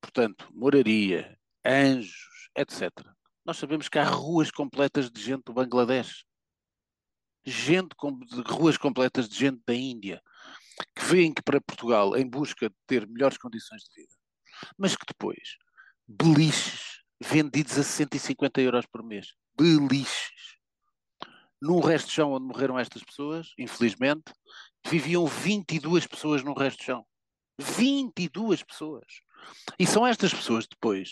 portanto, 0.00 0.48
Moraria, 0.52 1.38
Anjos, 1.64 2.50
etc. 2.54 2.90
Nós 3.44 3.56
sabemos 3.56 3.88
que 3.88 3.98
há 3.98 4.04
ruas 4.04 4.50
completas 4.50 5.10
de 5.10 5.20
gente 5.20 5.44
do 5.44 5.52
Bangladesh, 5.52 6.24
gente 7.50 7.94
ruas 8.46 8.76
completas 8.76 9.28
de 9.28 9.36
gente 9.36 9.62
da 9.66 9.74
Índia, 9.74 10.22
que 10.94 11.04
vêm 11.04 11.32
para 11.32 11.60
Portugal 11.60 12.16
em 12.16 12.28
busca 12.28 12.68
de 12.68 12.76
ter 12.86 13.06
melhores 13.06 13.38
condições 13.38 13.82
de 13.82 14.02
vida, 14.02 14.14
mas 14.76 14.94
que 14.94 15.06
depois, 15.06 15.56
beliches 16.06 17.02
vendidos 17.20 17.78
a 17.78 17.82
150 17.82 18.60
euros 18.60 18.86
por 18.86 19.02
mês, 19.02 19.34
beliches 19.56 20.58
num 21.60 21.80
resto 21.80 22.06
de 22.06 22.12
chão 22.12 22.32
onde 22.32 22.46
morreram 22.46 22.78
estas 22.78 23.02
pessoas, 23.02 23.52
infelizmente, 23.58 24.32
viviam 24.86 25.26
22 25.26 26.06
pessoas 26.06 26.42
num 26.42 26.54
resto 26.54 26.78
de 26.78 26.84
chão. 26.84 27.04
22 27.58 28.62
pessoas. 28.62 29.04
E 29.78 29.86
são 29.86 30.06
estas 30.06 30.32
pessoas 30.32 30.66
depois 30.68 31.10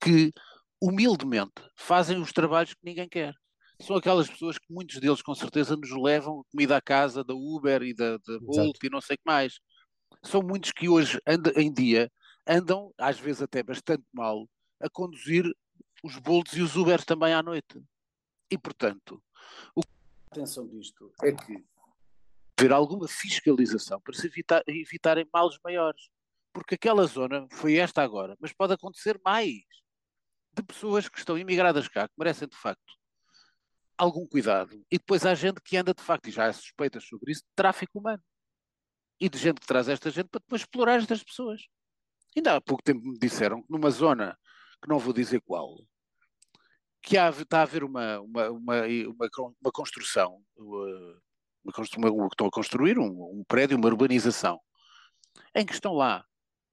que, 0.00 0.32
humildemente, 0.80 1.52
fazem 1.76 2.20
os 2.20 2.32
trabalhos 2.32 2.72
que 2.72 2.84
ninguém 2.84 3.08
quer. 3.08 3.34
São 3.82 3.96
aquelas 3.96 4.30
pessoas 4.30 4.58
que 4.58 4.72
muitos 4.72 5.00
deles, 5.00 5.20
com 5.20 5.34
certeza, 5.34 5.76
nos 5.76 5.90
levam 5.90 6.44
comida 6.52 6.76
à 6.76 6.80
casa 6.80 7.24
da 7.24 7.34
Uber 7.34 7.82
e 7.82 7.92
da, 7.92 8.16
da 8.18 8.38
Bolt 8.38 8.78
e 8.80 8.88
não 8.88 9.00
sei 9.00 9.14
o 9.14 9.18
que 9.18 9.24
mais. 9.26 9.58
São 10.22 10.40
muitos 10.40 10.70
que 10.70 10.88
hoje, 10.88 11.20
anda, 11.26 11.52
em 11.60 11.72
dia, 11.72 12.08
andam, 12.46 12.94
às 12.96 13.18
vezes 13.18 13.42
até 13.42 13.60
bastante 13.60 14.04
mal, 14.12 14.48
a 14.80 14.88
conduzir 14.88 15.44
os 16.04 16.16
Bolts 16.18 16.52
e 16.52 16.62
os 16.62 16.76
Ubers 16.76 17.04
também 17.04 17.34
à 17.34 17.42
noite. 17.42 17.82
E, 18.48 18.56
portanto, 18.56 19.20
o 19.74 19.80
que 19.80 19.88
a 19.88 20.32
atenção 20.32 20.68
disto 20.68 21.12
é 21.20 21.32
que 21.32 21.64
haver 22.56 22.72
alguma 22.72 23.08
fiscalização 23.08 24.00
para 24.00 24.14
se 24.14 24.28
evitar, 24.28 24.62
evitarem 24.68 25.28
males 25.32 25.58
maiores. 25.64 26.08
Porque 26.52 26.76
aquela 26.76 27.04
zona 27.06 27.48
foi 27.50 27.78
esta 27.78 28.00
agora, 28.00 28.36
mas 28.38 28.52
pode 28.52 28.74
acontecer 28.74 29.20
mais 29.24 29.64
de 30.52 30.62
pessoas 30.62 31.08
que 31.08 31.18
estão 31.18 31.36
imigradas 31.36 31.88
cá, 31.88 32.06
que 32.06 32.14
merecem 32.16 32.46
de 32.46 32.56
facto 32.56 33.01
algum 34.02 34.26
cuidado. 34.26 34.74
E 34.90 34.98
depois 34.98 35.24
há 35.24 35.34
gente 35.34 35.60
que 35.62 35.76
anda 35.76 35.94
de 35.94 36.02
facto, 36.02 36.28
e 36.28 36.32
já 36.32 36.46
há 36.46 36.52
suspeitas 36.52 37.04
sobre 37.04 37.30
isso, 37.30 37.42
de 37.42 37.54
tráfico 37.54 38.00
humano. 38.00 38.22
E 39.20 39.28
de 39.28 39.38
gente 39.38 39.60
que 39.60 39.66
traz 39.66 39.88
esta 39.88 40.10
gente 40.10 40.28
para 40.28 40.40
depois 40.40 40.62
explorar 40.62 40.98
estas 40.98 41.22
pessoas. 41.22 41.62
Ainda 42.36 42.56
há 42.56 42.60
pouco 42.60 42.82
tempo 42.82 43.06
me 43.06 43.16
disseram 43.18 43.62
que 43.62 43.70
numa 43.70 43.90
zona, 43.90 44.36
que 44.82 44.88
não 44.88 44.98
vou 44.98 45.12
dizer 45.12 45.40
qual, 45.42 45.76
que 47.00 47.16
há, 47.16 47.30
está 47.30 47.60
a 47.60 47.62
haver 47.62 47.84
uma, 47.84 48.20
uma, 48.20 48.50
uma, 48.50 48.74
uma, 48.82 49.28
uma 49.60 49.72
construção, 49.72 50.42
uma, 50.56 51.14
uma, 51.64 52.26
estão 52.26 52.46
a 52.46 52.50
construir 52.50 52.98
um, 52.98 53.06
um 53.06 53.44
prédio, 53.46 53.76
uma 53.76 53.86
urbanização, 53.86 54.60
em 55.54 55.64
que 55.64 55.72
estão 55.72 55.92
lá 55.92 56.24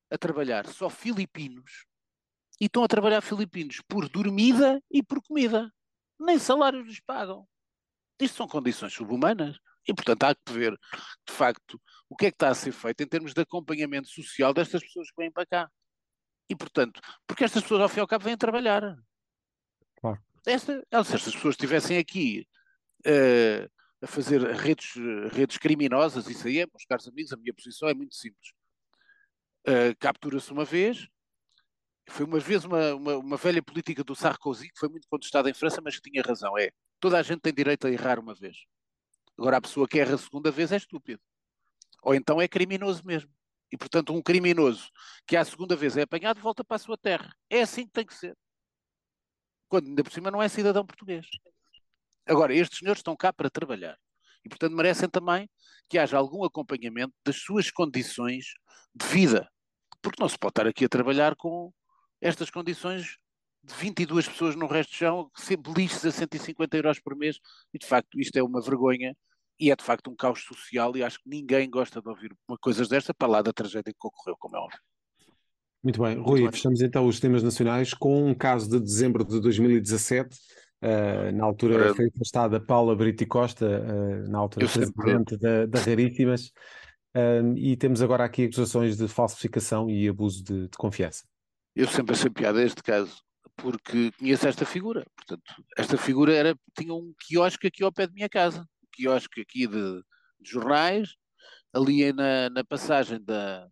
a 0.10 0.18
trabalhar 0.18 0.66
só 0.66 0.90
filipinos 0.90 1.86
e 2.60 2.66
estão 2.66 2.84
a 2.84 2.88
trabalhar 2.88 3.22
filipinos 3.22 3.82
por 3.88 4.10
dormida 4.10 4.82
e 4.90 5.04
por 5.04 5.22
comida. 5.22 5.72
Nem 6.20 6.38
salários 6.38 6.86
lhes 6.86 7.00
pagam. 7.00 7.48
Isto 8.20 8.38
são 8.38 8.48
condições 8.48 8.94
subhumanas. 8.94 9.58
E, 9.88 9.94
portanto, 9.94 10.24
há 10.24 10.36
que 10.36 10.52
ver, 10.52 10.78
de 11.28 11.34
facto, 11.34 11.82
o 12.08 12.16
que 12.16 12.28
é 12.28 12.32
que 12.32 12.36
está 12.36 12.50
a 12.50 12.56
ser 12.56 12.72
feito 12.72 13.02
em 13.02 13.08
termos 13.08 13.34
de 13.34 13.42
acompanhamento 13.42 14.08
social 14.08 14.54
destas 14.54 14.84
pessoas 14.84 15.10
que 15.10 15.18
vêm 15.18 15.32
para 15.32 15.46
cá. 15.46 15.72
E, 16.50 16.56
portanto, 16.56 17.00
porque 17.26 17.44
estas 17.44 17.64
pessoas, 17.64 17.82
ao 17.82 17.90
fim 17.90 18.00
e 18.00 18.02
ao 18.02 18.08
cabo, 18.08 18.26
vêm 18.26 18.38
trabalhar. 18.38 18.98
Claro. 20.00 20.22
Esta, 20.46 20.80
se 21.04 21.16
estas 21.16 21.34
pessoas 21.34 21.54
estivessem 21.54 21.98
aqui 21.98 22.48
uh, 23.06 23.70
a 24.02 24.08
fazer 24.08 24.42
redes, 24.42 24.94
redes 25.32 25.58
criminosas, 25.58 26.28
isso 26.28 26.48
aí 26.48 26.60
é, 26.60 26.68
meus 26.68 26.86
caros 26.86 27.08
amigos, 27.08 27.34
a 27.34 27.38
minha 27.38 27.54
posição 27.54 27.90
é 27.90 27.94
muito 27.94 28.16
simples. 28.16 28.52
Uh, 29.68 29.96
Captura-se 30.00 30.52
uma 30.52 30.66
vez, 30.66 31.08
foi 32.10 32.26
uma 32.26 32.40
vez 32.40 32.66
uma, 32.66 32.96
uma, 32.96 33.18
uma, 33.18 33.38
velha 33.38 33.62
política 33.62 34.04
do 34.04 34.16
Sarkozy, 34.16 34.70
que 34.70 34.80
foi 34.80 34.90
muito 34.90 35.08
contestada 35.08 35.50
em 35.50 35.54
França, 35.54 35.82
mas 35.82 35.98
que 36.00 36.10
tinha 36.10 36.24
razão. 36.24 36.58
É, 36.58 36.72
toda 37.00 37.18
a 37.18 37.22
gente 37.22 37.42
tem 37.42 37.54
direito 37.54 37.88
a 37.88 37.92
errar 37.92 38.20
uma 38.20 38.34
vez. 38.34 38.58
Agora, 39.38 39.58
a 39.58 39.62
pessoa 39.62 39.88
que 39.88 40.00
erra 40.00 40.16
a 40.16 40.18
segunda 40.18 40.52
vez 40.52 40.72
é 40.72 40.78
estúpido. 40.78 41.22
Ou 42.04 42.14
então 42.16 42.42
é 42.42 42.48
criminoso 42.48 43.04
mesmo. 43.06 43.32
E, 43.72 43.78
portanto, 43.78 44.14
um 44.14 44.22
criminoso 44.22 44.90
que 45.28 45.38
à 45.38 45.46
segunda 45.46 45.76
vez 45.76 45.96
é 45.96 46.02
apanhado 46.02 46.42
volta 46.42 46.64
para 46.64 46.76
a 46.76 46.80
sua 46.80 46.98
terra. 46.98 47.34
É 47.50 47.62
assim 47.62 47.86
que 47.86 47.92
tem 47.92 48.06
que 48.06 48.16
ser 48.16 48.36
quando 49.70 49.88
ainda 49.88 50.04
por 50.04 50.12
cima 50.12 50.32
não 50.32 50.42
é 50.42 50.50
cidadão 50.50 50.86
português. 50.86 51.28
Agora, 52.26 52.54
estes 52.54 52.80
senhores 52.80 53.00
estão 53.00 53.16
cá 53.16 53.32
para 53.32 53.50
trabalhar 53.50 53.98
e, 54.44 54.50
portanto, 54.50 54.76
merecem 54.76 55.08
também 55.08 55.50
que 55.88 55.98
haja 55.98 56.18
algum 56.18 56.44
acompanhamento 56.44 57.14
das 57.24 57.38
suas 57.38 57.72
condições 57.72 58.46
de 58.94 59.06
vida, 59.06 59.50
porque 60.02 60.22
não 60.22 60.28
se 60.28 60.38
pode 60.38 60.52
estar 60.52 60.68
aqui 60.68 60.86
a 60.86 60.90
trabalhar 60.90 61.36
com 61.36 61.72
estas 62.22 62.50
condições 62.50 63.18
de 63.64 63.74
22 63.74 64.28
pessoas 64.28 64.56
no 64.56 64.68
resto 64.68 64.92
de 64.92 64.98
chão, 64.98 65.30
sempre 65.36 65.74
lixos 65.74 66.06
a 66.06 66.12
150 66.12 66.78
euros 66.78 67.00
por 67.00 67.16
mês, 67.16 67.40
e 67.74 67.78
de 67.78 67.86
facto 67.86 68.20
isto 68.20 68.36
é 68.38 68.44
uma 68.44 68.62
vergonha 68.62 69.16
e 69.60 69.70
é 69.72 69.76
de 69.76 69.84
facto 69.84 70.10
um 70.10 70.16
caos 70.16 70.44
social 70.44 70.96
e 70.96 71.04
acho 71.04 71.20
que 71.22 71.30
ninguém 71.30 71.70
gosta 71.70 72.02
de 72.02 72.08
ouvir 72.08 72.34
coisas 72.62 72.88
desta 72.88 73.14
para 73.14 73.28
lá 73.28 73.42
da 73.42 73.52
tragédia 73.52 73.94
que 73.94 74.08
ocorreu, 74.08 74.36
como 74.40 74.56
é 74.56 74.60
óbvio. 74.60 74.80
Muito 75.84 76.02
bem, 76.02 76.18
Rui, 76.18 76.42
Muito 76.42 76.56
fechamos 76.56 76.82
então 76.82 77.06
os 77.08 77.20
temas 77.20 77.42
nacionais 77.42 77.94
com 77.94 78.28
um 78.28 78.34
caso 78.34 78.70
de 78.70 78.80
dezembro 78.80 79.24
de 79.24 79.40
2017. 79.40 80.36
Uh, 80.82 80.86
eh, 80.86 81.32
na 81.34 81.44
altura 81.44 81.94
foi 81.94 82.08
afastada 82.16 82.60
Paula 82.60 82.96
Brito 82.96 83.28
Costa, 83.28 83.66
uh, 83.66 84.30
na 84.30 84.40
altura 84.40 84.66
presidente 84.66 85.38
da, 85.38 85.66
da 85.66 85.80
Raríssimas, 85.80 86.54
uh, 87.16 87.58
e 87.58 87.76
temos 87.76 88.02
agora 88.02 88.24
aqui 88.24 88.46
acusações 88.46 88.96
de 88.96 89.08
falsificação 89.08 89.90
e 89.90 90.08
abuso 90.08 90.42
de, 90.44 90.64
de, 90.70 90.78
confiança. 90.78 91.26
Eu 91.76 91.88
sempre 91.88 92.16
achei 92.16 92.30
piada 92.30 92.64
este 92.64 92.82
caso, 92.84 93.22
porque 93.56 94.12
conheço 94.14 94.48
esta 94.48 94.66
figura. 94.66 95.06
Portanto, 95.16 95.44
esta 95.78 95.98
figura 95.98 96.34
era, 96.34 96.58
tinha 96.78 96.94
um 96.94 97.14
quiosque 97.20 97.68
aqui 97.68 97.84
ao 97.84 97.92
pé 97.92 98.08
de 98.08 98.14
minha 98.14 98.30
casa, 98.30 98.62
um 98.62 98.88
quiosque 98.92 99.42
aqui 99.42 99.68
de, 99.68 100.04
de 100.40 100.50
jornais, 100.50 101.16
ali 101.74 102.12
na, 102.14 102.50
na 102.50 102.64
passagem 102.64 103.24
da, 103.24 103.68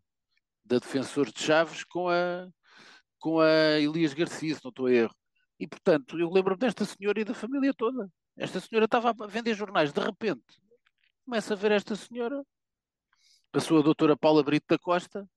da 0.64 0.78
de 0.78 1.40
Chaves 1.44 1.84
com 1.84 2.10
a, 2.10 2.48
com 3.20 3.40
a 3.40 3.80
Elias 3.80 4.14
Garcia, 4.14 4.56
se 4.56 4.64
não 4.64 4.70
estou 4.70 4.88
a 4.88 4.92
erro. 4.92 5.16
E, 5.60 5.68
portanto, 5.68 6.20
eu 6.20 6.30
lembro-me 6.30 6.60
desta 6.60 6.86
senhora 6.86 7.20
e 7.20 7.26
da 7.26 7.34
família 7.34 7.74
toda. 7.74 8.10
Esta 8.38 8.60
senhora 8.60 8.86
estava 8.86 9.10
a 9.10 9.28
vender 9.28 9.56
jornais, 9.56 9.92
de 9.92 10.00
repente, 10.00 10.44
começa 11.26 11.54
a 11.54 11.58
ver 11.58 11.72
esta 11.72 11.96
senhora, 11.96 12.44
a 13.52 13.60
sua 13.60 13.82
doutora 13.82 14.16
Paula 14.16 14.44
Brito 14.44 14.68
da 14.70 14.78
Costa, 14.78 15.28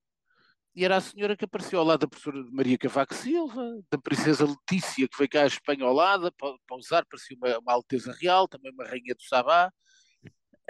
e 0.74 0.84
era 0.84 0.96
a 0.96 1.00
senhora 1.00 1.36
que 1.36 1.44
apareceu 1.44 1.80
ao 1.80 1.84
lado 1.84 2.00
da 2.00 2.08
professora 2.08 2.44
Maria 2.52 2.78
Cavaco 2.78 3.14
Silva, 3.14 3.62
da 3.90 3.98
princesa 3.98 4.46
Letícia, 4.46 5.08
que 5.08 5.18
veio 5.18 5.30
cá 5.30 5.42
à 5.42 5.46
Espanha 5.46 5.84
ao 5.84 5.92
lado, 5.92 6.32
para, 6.32 6.54
para 6.66 6.76
usar, 6.76 7.04
parecia 7.06 7.36
uma, 7.36 7.58
uma 7.58 7.72
alteza 7.72 8.12
real, 8.20 8.46
também 8.48 8.72
uma 8.72 8.84
rainha 8.84 9.14
do 9.14 9.22
Sabá. 9.22 9.72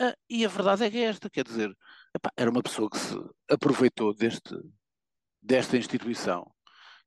Ah, 0.01 0.15
e 0.29 0.45
a 0.45 0.49
verdade 0.49 0.85
é 0.85 0.91
que 0.91 0.99
é 0.99 1.03
esta, 1.03 1.29
quer 1.29 1.45
dizer, 1.45 1.71
epá, 2.15 2.33
era 2.37 2.51
uma 2.51 2.63
pessoa 2.63 2.89
que 2.89 2.99
se 2.99 3.15
aproveitou 3.51 4.15
deste, 4.15 4.55
desta 5.43 5.77
instituição 5.77 6.51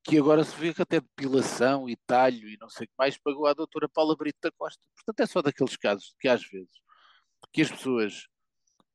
que 0.03 0.17
agora 0.17 0.43
se 0.43 0.55
vê 0.57 0.73
que 0.73 0.81
até 0.81 0.99
depilação 0.99 1.89
e 1.89 1.95
talho 2.05 2.49
e 2.49 2.57
não 2.59 2.69
sei 2.69 2.85
o 2.85 2.87
que 2.87 2.93
mais 2.97 3.17
pagou 3.17 3.47
à 3.47 3.53
doutora 3.53 3.87
Paula 3.87 4.15
Brito 4.17 4.37
da 4.43 4.51
Costa. 4.51 4.81
Portanto, 4.95 5.19
é 5.21 5.25
só 5.25 5.41
daqueles 5.41 5.77
casos 5.77 6.13
que 6.19 6.27
às 6.27 6.45
vezes 6.45 6.83
que 7.51 7.61
as 7.61 7.71
pessoas, 7.71 8.27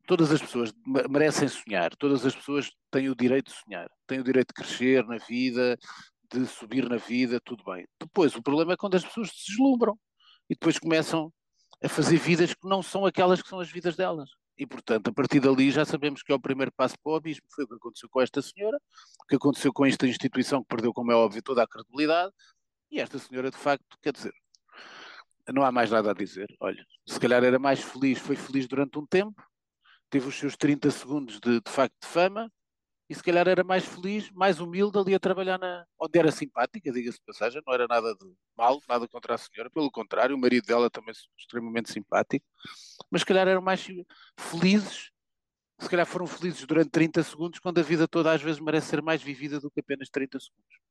todas 0.08 0.32
as 0.32 0.40
pessoas 0.40 0.72
merecem 1.10 1.46
sonhar, 1.46 1.94
todas 1.94 2.24
as 2.24 2.34
pessoas 2.34 2.72
têm 2.90 3.10
o 3.10 3.14
direito 3.14 3.52
de 3.52 3.58
sonhar, 3.58 3.86
têm 4.06 4.18
o 4.18 4.24
direito 4.24 4.48
de 4.48 4.54
crescer 4.54 5.04
na 5.04 5.18
vida, 5.18 5.78
de 6.32 6.46
subir 6.46 6.88
na 6.88 6.96
vida, 6.96 7.38
tudo 7.44 7.62
bem. 7.62 7.86
Depois, 8.00 8.34
o 8.34 8.42
problema 8.42 8.72
é 8.72 8.76
quando 8.76 8.94
as 8.94 9.04
pessoas 9.04 9.28
se 9.28 9.50
deslumbram 9.50 9.98
e 10.48 10.54
depois 10.54 10.78
começam 10.78 11.30
a 11.84 11.88
fazer 11.90 12.16
vidas 12.16 12.54
que 12.54 12.66
não 12.66 12.82
são 12.82 13.04
aquelas 13.04 13.42
que 13.42 13.48
são 13.50 13.60
as 13.60 13.70
vidas 13.70 13.96
delas. 13.96 14.30
E, 14.56 14.66
portanto, 14.66 15.08
a 15.08 15.12
partir 15.12 15.40
dali 15.40 15.70
já 15.70 15.84
sabemos 15.84 16.22
que 16.22 16.32
é 16.32 16.34
o 16.34 16.40
primeiro 16.40 16.72
passo 16.74 16.96
para 17.04 17.12
o 17.12 17.16
abismo. 17.16 17.44
Foi 17.54 17.64
o 17.64 17.68
que 17.68 17.74
aconteceu 17.74 18.08
com 18.08 18.22
esta 18.22 18.40
senhora, 18.40 18.78
o 19.22 19.26
que 19.26 19.36
aconteceu 19.36 19.70
com 19.74 19.84
esta 19.84 20.06
instituição 20.06 20.62
que 20.62 20.68
perdeu, 20.68 20.92
como 20.92 21.12
é 21.12 21.14
óbvio, 21.14 21.42
toda 21.42 21.62
a 21.62 21.68
credibilidade. 21.68 22.32
E 22.90 22.98
esta 22.98 23.18
senhora, 23.18 23.50
de 23.50 23.58
facto, 23.58 23.84
quer 24.02 24.14
dizer, 24.14 24.32
não 25.52 25.62
há 25.62 25.70
mais 25.70 25.90
nada 25.90 26.12
a 26.12 26.14
dizer. 26.14 26.48
Olha, 26.60 26.82
se 27.06 27.20
calhar 27.20 27.44
era 27.44 27.58
mais 27.58 27.80
feliz, 27.80 28.18
foi 28.18 28.36
feliz 28.36 28.66
durante 28.66 28.98
um 28.98 29.06
tempo, 29.06 29.40
teve 30.10 30.28
os 30.28 30.38
seus 30.38 30.56
30 30.56 30.90
segundos 30.90 31.40
de, 31.40 31.60
de 31.60 31.70
facto 31.70 31.94
de 32.00 32.08
fama, 32.08 32.50
e 33.08 33.14
se 33.14 33.22
calhar 33.22 33.48
era 33.48 33.64
mais 33.64 33.84
feliz, 33.84 34.30
mais 34.32 34.60
humilde 34.60 34.98
ali 34.98 35.14
a 35.14 35.18
trabalhar 35.18 35.58
na, 35.58 35.86
onde 35.98 36.18
era 36.18 36.30
simpática, 36.30 36.92
diga-se 36.92 37.18
de 37.18 37.24
passagem, 37.24 37.62
não 37.66 37.72
era 37.72 37.86
nada 37.86 38.14
de 38.14 38.34
mal, 38.56 38.78
nada 38.86 39.08
contra 39.08 39.34
a 39.34 39.38
senhora, 39.38 39.70
pelo 39.70 39.90
contrário, 39.90 40.36
o 40.36 40.38
marido 40.38 40.66
dela 40.66 40.90
também 40.90 41.14
extremamente 41.38 41.90
simpático, 41.90 42.44
mas 43.10 43.22
se 43.22 43.26
calhar 43.26 43.48
eram 43.48 43.62
mais 43.62 43.86
felizes, 44.38 45.10
se 45.80 45.88
calhar 45.88 46.04
foram 46.04 46.26
felizes 46.26 46.66
durante 46.66 46.90
30 46.90 47.22
segundos, 47.22 47.60
quando 47.60 47.78
a 47.78 47.82
vida 47.82 48.06
toda 48.06 48.32
às 48.32 48.42
vezes 48.42 48.60
merece 48.60 48.88
ser 48.88 49.00
mais 49.00 49.22
vivida 49.22 49.58
do 49.58 49.70
que 49.70 49.80
apenas 49.80 50.10
30 50.10 50.38
segundos. 50.38 50.87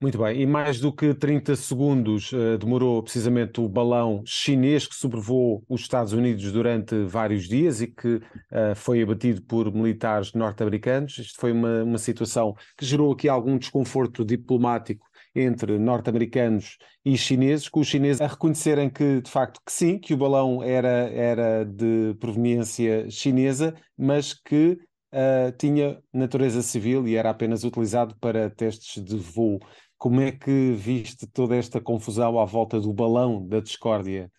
Muito 0.00 0.16
bem, 0.16 0.40
e 0.40 0.46
mais 0.46 0.78
do 0.78 0.92
que 0.92 1.12
30 1.12 1.56
segundos 1.56 2.30
uh, 2.32 2.56
demorou 2.56 3.02
precisamente 3.02 3.60
o 3.60 3.68
balão 3.68 4.22
chinês 4.24 4.86
que 4.86 4.94
sobrevoou 4.94 5.64
os 5.68 5.80
Estados 5.80 6.12
Unidos 6.12 6.52
durante 6.52 7.02
vários 7.02 7.48
dias 7.48 7.80
e 7.80 7.88
que 7.88 8.14
uh, 8.16 8.76
foi 8.76 9.02
abatido 9.02 9.42
por 9.42 9.74
militares 9.74 10.32
norte-americanos. 10.34 11.18
Isto 11.18 11.40
foi 11.40 11.50
uma, 11.50 11.82
uma 11.82 11.98
situação 11.98 12.54
que 12.76 12.86
gerou 12.86 13.10
aqui 13.10 13.28
algum 13.28 13.58
desconforto 13.58 14.24
diplomático 14.24 15.04
entre 15.34 15.76
norte-americanos 15.80 16.78
e 17.04 17.18
chineses, 17.18 17.68
com 17.68 17.80
os 17.80 17.88
chineses 17.88 18.20
a 18.20 18.28
reconhecerem 18.28 18.88
que, 18.88 19.20
de 19.20 19.30
facto, 19.30 19.60
que 19.66 19.72
sim, 19.72 19.98
que 19.98 20.14
o 20.14 20.16
balão 20.16 20.62
era, 20.62 21.10
era 21.10 21.64
de 21.64 22.14
proveniência 22.20 23.10
chinesa, 23.10 23.74
mas 23.96 24.32
que 24.32 24.78
uh, 25.12 25.52
tinha 25.58 25.98
natureza 26.12 26.62
civil 26.62 27.06
e 27.06 27.16
era 27.16 27.30
apenas 27.30 27.64
utilizado 27.64 28.16
para 28.20 28.50
testes 28.50 29.02
de 29.02 29.16
voo. 29.16 29.58
Como 29.98 30.20
é 30.20 30.30
que 30.30 30.72
viste 30.74 31.26
toda 31.26 31.56
esta 31.56 31.80
confusão 31.80 32.38
à 32.38 32.44
volta 32.44 32.80
do 32.80 32.92
balão 32.92 33.44
da 33.44 33.58
discórdia, 33.58 34.30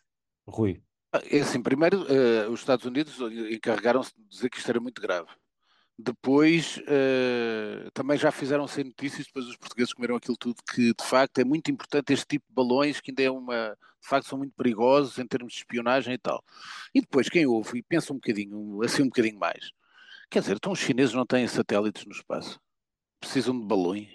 Rui? 0.47 0.81
É 1.29 1.41
assim, 1.41 1.61
primeiro, 1.61 2.03
uh, 2.03 2.49
os 2.49 2.61
Estados 2.61 2.85
Unidos 2.85 3.19
encarregaram-se 3.51 4.13
de 4.15 4.23
dizer 4.25 4.49
que 4.49 4.57
isto 4.57 4.69
era 4.69 4.79
muito 4.79 5.01
grave. 5.01 5.27
Depois, 5.97 6.77
uh, 6.77 7.91
também 7.93 8.17
já 8.17 8.31
fizeram 8.31 8.65
sem 8.67 8.85
notícias, 8.85 9.25
depois 9.25 9.47
os 9.47 9.57
portugueses 9.57 9.91
comeram 9.91 10.15
aquilo 10.15 10.37
tudo, 10.37 10.63
que 10.63 10.93
de 10.93 11.03
facto 11.03 11.39
é 11.39 11.43
muito 11.43 11.69
importante 11.69 12.13
este 12.13 12.25
tipo 12.25 12.45
de 12.47 12.53
balões, 12.53 13.01
que 13.01 13.11
ainda 13.11 13.23
é 13.23 13.29
uma. 13.29 13.75
de 14.01 14.07
facto 14.07 14.29
são 14.29 14.37
muito 14.37 14.53
perigosos 14.55 15.19
em 15.19 15.27
termos 15.27 15.51
de 15.51 15.59
espionagem 15.59 16.13
e 16.13 16.17
tal. 16.17 16.41
E 16.95 17.01
depois, 17.01 17.27
quem 17.27 17.45
ouve 17.45 17.79
e 17.79 17.83
pensa 17.83 18.13
um 18.13 18.15
bocadinho, 18.15 18.81
assim 18.81 19.01
um 19.01 19.07
bocadinho 19.07 19.37
mais, 19.37 19.71
quer 20.31 20.39
dizer, 20.39 20.55
então 20.55 20.71
os 20.71 20.79
chineses 20.79 21.13
não 21.13 21.25
têm 21.25 21.45
satélites 21.49 22.05
no 22.05 22.13
espaço, 22.13 22.61
precisam 23.19 23.59
de 23.59 23.65
balões 23.65 24.07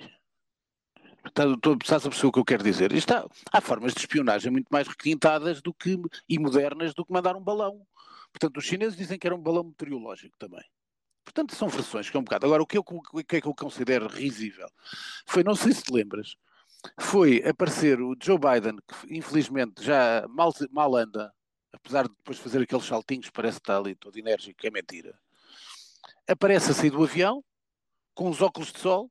Estás 1.26 2.04
a 2.06 2.10
perceber 2.10 2.28
o 2.28 2.32
que 2.32 2.38
eu 2.38 2.44
quero 2.44 2.62
dizer? 2.62 2.92
Está, 2.92 3.26
há 3.50 3.60
formas 3.60 3.94
de 3.94 4.00
espionagem 4.00 4.52
muito 4.52 4.68
mais 4.70 4.86
requintadas 4.86 5.62
do 5.62 5.72
que, 5.72 5.98
e 6.28 6.38
modernas 6.38 6.92
do 6.92 7.04
que 7.04 7.12
mandar 7.12 7.34
um 7.34 7.40
balão. 7.40 7.86
Portanto, 8.30 8.58
os 8.58 8.64
chineses 8.64 8.96
dizem 8.96 9.18
que 9.18 9.26
era 9.26 9.34
um 9.34 9.40
balão 9.40 9.64
meteorológico 9.64 10.36
também. 10.38 10.64
Portanto, 11.24 11.54
são 11.54 11.68
versões 11.68 12.10
que 12.10 12.16
é 12.16 12.20
um 12.20 12.24
bocado. 12.24 12.44
Agora, 12.44 12.62
o 12.62 12.66
que, 12.66 12.76
eu, 12.76 12.84
o 12.86 13.24
que 13.24 13.36
é 13.36 13.40
que 13.40 13.48
eu 13.48 13.54
considero 13.54 14.06
risível 14.06 14.68
foi, 15.26 15.42
não 15.42 15.54
sei 15.54 15.72
se 15.72 15.82
te 15.82 15.92
lembras, 15.92 16.36
foi 17.00 17.42
aparecer 17.46 18.00
o 18.00 18.14
Joe 18.22 18.38
Biden, 18.38 18.76
que 18.86 19.16
infelizmente 19.16 19.82
já 19.82 20.26
mal, 20.28 20.52
mal 20.70 20.94
anda, 20.94 21.32
apesar 21.72 22.02
de 22.02 22.14
depois 22.14 22.38
fazer 22.38 22.62
aqueles 22.62 22.84
saltinhos, 22.84 23.30
parece 23.30 23.58
que 23.58 23.62
está 23.62 23.78
ali 23.78 23.94
todo 23.94 24.18
enérgico, 24.18 24.66
é 24.66 24.70
mentira. 24.70 25.18
Aparece 26.28 26.70
a 26.70 26.74
sair 26.74 26.90
do 26.90 27.02
avião, 27.02 27.42
com 28.14 28.28
os 28.28 28.42
óculos 28.42 28.70
de 28.72 28.78
sol, 28.78 29.10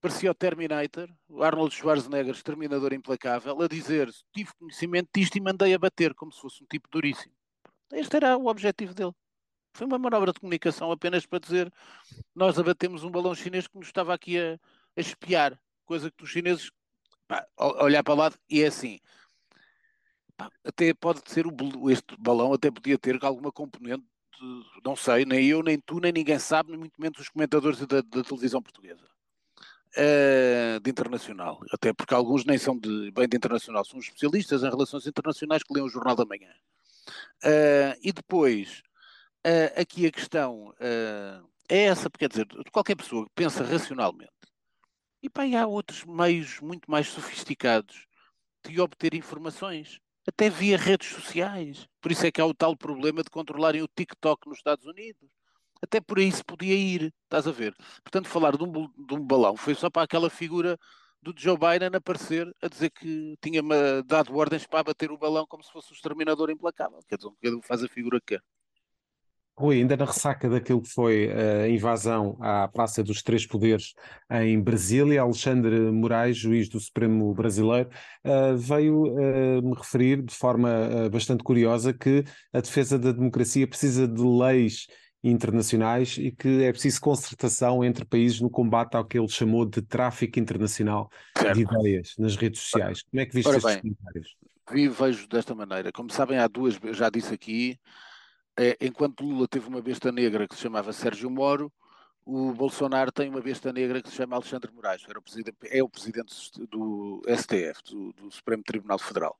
parecia 0.00 0.30
o 0.30 0.34
Terminator, 0.34 1.08
o 1.28 1.42
Arnold 1.42 1.74
Schwarzenegger, 1.74 2.34
exterminador 2.34 2.92
implacável, 2.92 3.60
a 3.60 3.68
dizer: 3.68 4.10
tive 4.32 4.50
conhecimento 4.58 5.08
disto 5.14 5.36
e 5.36 5.40
mandei 5.40 5.74
abater, 5.74 6.14
como 6.14 6.32
se 6.32 6.40
fosse 6.40 6.62
um 6.62 6.66
tipo 6.66 6.88
duríssimo. 6.90 7.34
Este 7.92 8.16
era 8.16 8.36
o 8.36 8.46
objetivo 8.46 8.94
dele. 8.94 9.12
Foi 9.74 9.86
uma 9.86 9.98
manobra 9.98 10.32
de 10.32 10.40
comunicação 10.40 10.90
apenas 10.92 11.26
para 11.26 11.40
dizer: 11.40 11.72
nós 12.34 12.58
abatemos 12.58 13.04
um 13.04 13.10
balão 13.10 13.34
chinês 13.34 13.66
que 13.66 13.76
nos 13.78 13.88
estava 13.88 14.14
aqui 14.14 14.38
a, 14.38 14.54
a 14.96 15.00
espiar, 15.00 15.60
coisa 15.84 16.10
que 16.10 16.24
os 16.24 16.30
chineses 16.30 16.70
pá, 17.26 17.46
olhar 17.56 18.02
para 18.02 18.14
lá 18.14 18.32
e 18.48 18.62
é 18.62 18.68
assim. 18.68 18.98
Pá, 20.36 20.50
até 20.64 20.94
pode 20.94 21.22
ser 21.26 21.46
o, 21.46 21.90
este 21.90 22.16
balão 22.18 22.52
até 22.52 22.70
podia 22.70 22.98
ter 22.98 23.18
alguma 23.24 23.52
componente 23.52 24.04
não 24.84 24.94
sei, 24.94 25.24
nem 25.24 25.44
eu, 25.46 25.64
nem 25.64 25.80
tu, 25.80 25.98
nem 25.98 26.12
ninguém 26.12 26.38
sabe, 26.38 26.70
nem 26.70 26.78
muito 26.78 26.94
menos 27.00 27.18
os 27.18 27.28
comentadores 27.28 27.84
da, 27.84 28.00
da 28.02 28.22
televisão 28.22 28.62
portuguesa 28.62 29.04
uh, 29.96 30.80
de 30.80 30.90
internacional, 30.90 31.60
até 31.72 31.92
porque 31.92 32.14
alguns 32.14 32.44
nem 32.44 32.58
são 32.58 32.78
de, 32.78 33.10
bem 33.10 33.28
de 33.28 33.36
internacional, 33.36 33.84
são 33.84 33.98
especialistas 33.98 34.62
em 34.62 34.70
relações 34.70 35.06
internacionais 35.06 35.62
que 35.62 35.72
leem 35.72 35.86
o 35.86 35.88
Jornal 35.88 36.16
da 36.16 36.24
Manhã. 36.24 36.50
Uh, 37.44 37.98
e 38.02 38.12
depois, 38.12 38.82
uh, 39.46 39.80
aqui 39.80 40.06
a 40.06 40.12
questão 40.12 40.74
é 41.68 41.84
essa, 41.84 42.10
quer 42.10 42.28
dizer, 42.28 42.46
qualquer 42.72 42.96
pessoa 42.96 43.24
que 43.24 43.32
pensa 43.34 43.64
racionalmente, 43.64 44.32
e 45.22 45.28
pá, 45.28 45.42
há 45.44 45.66
outros 45.66 46.04
meios 46.04 46.60
muito 46.60 46.90
mais 46.90 47.08
sofisticados 47.08 48.06
de 48.66 48.80
obter 48.80 49.14
informações, 49.14 50.00
até 50.26 50.48
via 50.48 50.76
redes 50.76 51.08
sociais. 51.08 51.88
Por 52.00 52.12
isso 52.12 52.26
é 52.26 52.30
que 52.30 52.40
há 52.40 52.46
o 52.46 52.54
tal 52.54 52.76
problema 52.76 53.22
de 53.22 53.30
controlarem 53.30 53.82
o 53.82 53.88
TikTok 53.88 54.48
nos 54.48 54.58
Estados 54.58 54.86
Unidos 54.86 55.28
até 55.82 56.00
por 56.00 56.18
aí 56.18 56.30
se 56.30 56.44
podia 56.44 56.74
ir, 56.74 57.12
estás 57.24 57.46
a 57.46 57.52
ver? 57.52 57.74
Portanto, 58.02 58.28
falar 58.28 58.56
de 58.56 58.64
um, 58.64 58.72
de 58.72 59.14
um 59.14 59.24
balão 59.24 59.56
foi 59.56 59.74
só 59.74 59.90
para 59.90 60.02
aquela 60.02 60.30
figura 60.30 60.78
do 61.22 61.34
Joe 61.36 61.56
Biden 61.58 61.90
aparecer 61.94 62.50
a 62.62 62.68
dizer 62.68 62.90
que 62.90 63.36
tinha 63.40 63.62
dado 64.04 64.36
ordens 64.36 64.66
para 64.66 64.84
bater 64.84 65.10
o 65.10 65.18
balão 65.18 65.46
como 65.46 65.62
se 65.62 65.72
fosse 65.72 65.92
o 65.92 65.94
exterminador 65.94 66.50
implacável. 66.50 67.00
Quer 67.08 67.16
dizer, 67.16 67.54
um 67.54 67.62
faz 67.62 67.82
a 67.82 67.88
figura 67.88 68.20
que 68.20 68.36
quer. 68.36 68.42
Rui, 69.58 69.78
ainda 69.78 69.96
na 69.96 70.04
ressaca 70.04 70.48
daquilo 70.48 70.80
que 70.80 70.88
foi 70.88 71.32
a 71.32 71.68
invasão 71.68 72.38
à 72.40 72.68
Praça 72.68 73.02
dos 73.02 73.24
Três 73.24 73.44
Poderes 73.44 73.92
em 74.30 74.60
Brasília, 74.60 75.20
Alexandre 75.20 75.90
Moraes, 75.90 76.36
juiz 76.36 76.68
do 76.68 76.78
Supremo 76.78 77.34
Brasileiro, 77.34 77.90
eh, 78.22 78.54
veio 78.54 79.18
eh, 79.18 79.60
me 79.60 79.74
referir 79.74 80.22
de 80.22 80.32
forma 80.32 80.70
eh, 80.70 81.08
bastante 81.08 81.42
curiosa 81.42 81.92
que 81.92 82.22
a 82.52 82.60
defesa 82.60 82.96
da 82.96 83.10
democracia 83.10 83.66
precisa 83.66 84.06
de 84.06 84.22
leis 84.22 84.86
internacionais 85.22 86.16
e 86.18 86.30
que 86.30 86.62
é 86.62 86.70
preciso 86.70 87.00
concertação 87.00 87.84
entre 87.84 88.04
países 88.04 88.40
no 88.40 88.48
combate 88.48 88.96
ao 88.96 89.04
que 89.04 89.18
ele 89.18 89.28
chamou 89.28 89.64
de 89.64 89.82
tráfico 89.82 90.38
internacional 90.38 91.10
certo. 91.36 91.54
de 91.56 91.62
ideias 91.62 92.14
nas 92.18 92.36
redes 92.36 92.60
sociais. 92.60 93.02
Como 93.02 93.20
é 93.20 93.26
que 93.26 93.34
viste 93.34 93.50
estes 93.50 93.76
comentários? 93.80 94.36
Vi, 94.70 94.88
vejo 94.88 95.26
desta 95.28 95.54
maneira. 95.54 95.90
Como 95.90 96.12
sabem, 96.12 96.38
há 96.38 96.46
duas, 96.46 96.78
já 96.92 97.10
disse 97.10 97.34
aqui, 97.34 97.78
é, 98.56 98.76
enquanto 98.80 99.24
Lula 99.24 99.48
teve 99.48 99.66
uma 99.66 99.82
besta 99.82 100.12
negra 100.12 100.46
que 100.46 100.54
se 100.54 100.62
chamava 100.62 100.92
Sérgio 100.92 101.30
Moro, 101.30 101.72
o 102.24 102.52
Bolsonaro 102.52 103.10
tem 103.10 103.30
uma 103.30 103.40
besta 103.40 103.72
negra 103.72 104.02
que 104.02 104.10
se 104.10 104.16
chama 104.16 104.36
Alexandre 104.36 104.70
Moraes, 104.70 105.02
era 105.08 105.18
o 105.18 105.22
é 105.70 105.82
o 105.82 105.88
presidente 105.88 106.34
do 106.70 107.22
STF, 107.26 107.82
do, 107.90 108.12
do 108.12 108.30
Supremo 108.30 108.62
Tribunal 108.62 108.98
Federal. 108.98 109.36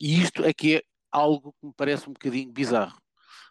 E 0.00 0.20
isto 0.20 0.44
é 0.44 0.52
que 0.52 0.76
é 0.76 0.82
algo 1.12 1.54
que 1.60 1.66
me 1.66 1.72
parece 1.72 2.10
um 2.10 2.12
bocadinho 2.12 2.50
bizarro 2.50 3.00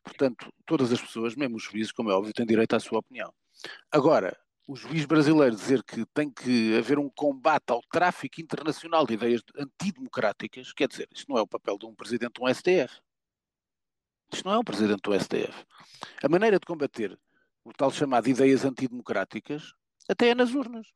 portanto, 0.08 0.52
todas 0.66 0.92
as 0.92 1.02
pessoas, 1.02 1.36
mesmo 1.36 1.58
os 1.58 1.64
juízes, 1.64 1.92
como 1.92 2.10
é 2.10 2.14
óbvio, 2.14 2.34
têm 2.34 2.46
direito 2.46 2.76
à 2.76 2.80
sua 2.80 3.00
opinião. 3.00 3.34
Agora, 3.92 4.38
o 4.68 4.76
juiz 4.76 5.06
brasileiro 5.06 5.56
dizer 5.56 5.84
que 5.84 6.06
tem 6.14 6.30
que 6.30 6.78
haver 6.78 6.98
um 6.98 7.10
combate 7.10 7.70
ao 7.70 7.82
tráfico 7.92 8.42
internacional 8.42 9.06
de 9.06 9.14
ideias 9.14 9.42
antidemocráticas, 9.58 10.74
quer 10.74 10.88
dizer, 10.88 11.08
isto 11.12 11.30
não 11.30 11.38
é 11.38 11.42
o 11.42 11.48
papel 11.48 11.78
de 11.78 11.86
um 11.86 11.96
presidente 11.96 12.34
de 12.34 12.42
um 12.42 12.54
STF. 12.54 13.02
Isto 14.34 14.46
não 14.46 14.54
é 14.54 14.60
um 14.60 14.64
presidente 14.64 15.02
do 15.02 15.18
STF. 15.18 15.66
A 16.22 16.28
maneira 16.28 16.60
de 16.60 16.66
combater 16.66 17.18
o 17.64 17.74
tal 17.74 17.92
chamado 17.92 18.28
ideias 18.28 18.66
antidemocráticas 18.66 19.74
até 20.08 20.30
é 20.30 20.36
nas 20.36 20.54
urnas. 20.54 20.88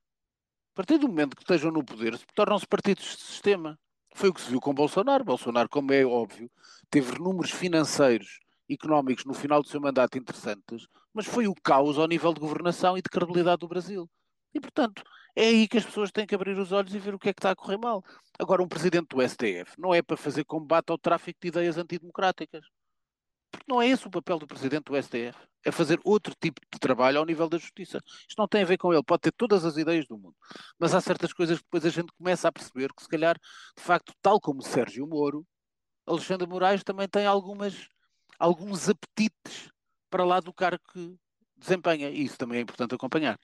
A 0.73 0.75
partir 0.75 0.97
do 0.97 1.07
momento 1.07 1.35
que 1.35 1.43
estejam 1.43 1.71
no 1.71 1.83
poder, 1.83 2.17
tornam-se 2.33 2.65
partidos 2.65 3.03
de 3.03 3.23
sistema. 3.23 3.77
Foi 4.13 4.29
o 4.29 4.33
que 4.33 4.41
se 4.41 4.49
viu 4.49 4.59
com 4.59 4.73
Bolsonaro. 4.73 5.23
Bolsonaro, 5.23 5.69
como 5.69 5.93
é 5.93 6.05
óbvio, 6.05 6.49
teve 6.89 7.19
números 7.19 7.51
financeiros 7.51 8.39
económicos 8.73 9.25
no 9.25 9.33
final 9.33 9.61
do 9.61 9.67
seu 9.67 9.81
mandato 9.81 10.17
interessantes, 10.17 10.87
mas 11.13 11.25
foi 11.25 11.47
o 11.47 11.55
caos 11.55 11.97
ao 11.97 12.07
nível 12.07 12.33
de 12.33 12.39
governação 12.39 12.97
e 12.97 13.01
de 13.01 13.09
credibilidade 13.09 13.59
do 13.59 13.67
Brasil. 13.67 14.09
E, 14.53 14.59
portanto, 14.59 15.03
é 15.35 15.45
aí 15.47 15.67
que 15.67 15.77
as 15.77 15.85
pessoas 15.85 16.11
têm 16.11 16.25
que 16.25 16.35
abrir 16.35 16.57
os 16.57 16.71
olhos 16.71 16.93
e 16.93 16.99
ver 16.99 17.13
o 17.13 17.19
que 17.19 17.29
é 17.29 17.33
que 17.33 17.39
está 17.39 17.51
a 17.51 17.55
correr 17.55 17.77
mal. 17.77 18.03
Agora, 18.37 18.61
um 18.61 18.67
presidente 18.67 19.07
do 19.09 19.21
STF 19.21 19.79
não 19.79 19.93
é 19.93 20.01
para 20.01 20.17
fazer 20.17 20.43
combate 20.43 20.89
ao 20.89 20.97
tráfico 20.97 21.39
de 21.41 21.47
ideias 21.47 21.77
antidemocráticas. 21.77 22.65
Porque 23.49 23.65
não 23.67 23.81
é 23.81 23.87
esse 23.87 24.07
o 24.07 24.11
papel 24.11 24.39
do 24.39 24.47
presidente 24.47 24.85
do 24.85 25.01
STF. 25.01 25.37
É 25.63 25.71
fazer 25.71 25.99
outro 26.03 26.33
tipo 26.39 26.59
de 26.71 26.79
trabalho 26.79 27.19
ao 27.19 27.25
nível 27.25 27.47
da 27.47 27.57
justiça. 27.57 28.01
Isto 28.27 28.39
não 28.39 28.47
tem 28.47 28.63
a 28.63 28.65
ver 28.65 28.77
com 28.77 28.93
ele. 28.93 29.03
Pode 29.03 29.21
ter 29.21 29.31
todas 29.31 29.63
as 29.63 29.77
ideias 29.77 30.07
do 30.07 30.17
mundo. 30.17 30.35
Mas 30.79 30.93
há 30.93 30.99
certas 30.99 31.31
coisas 31.33 31.59
que 31.59 31.65
depois 31.65 31.85
a 31.85 31.89
gente 31.89 32.11
começa 32.17 32.47
a 32.47 32.51
perceber 32.51 32.91
que, 32.93 33.03
se 33.03 33.09
calhar, 33.09 33.37
de 33.77 33.83
facto, 33.83 34.13
tal 34.21 34.39
como 34.39 34.61
Sérgio 34.61 35.05
Moro, 35.05 35.45
Alexandre 36.05 36.47
Moraes 36.47 36.83
também 36.83 37.07
tem 37.07 37.25
algumas 37.25 37.87
alguns 38.41 38.89
apetites 38.89 39.69
para 40.09 40.25
lá 40.25 40.39
do 40.39 40.51
cargo 40.51 40.81
que 40.91 41.15
desempenha. 41.55 42.09
E 42.09 42.25
isso 42.25 42.37
também 42.37 42.57
é 42.57 42.61
importante 42.61 42.95
acompanhar. 42.95 43.39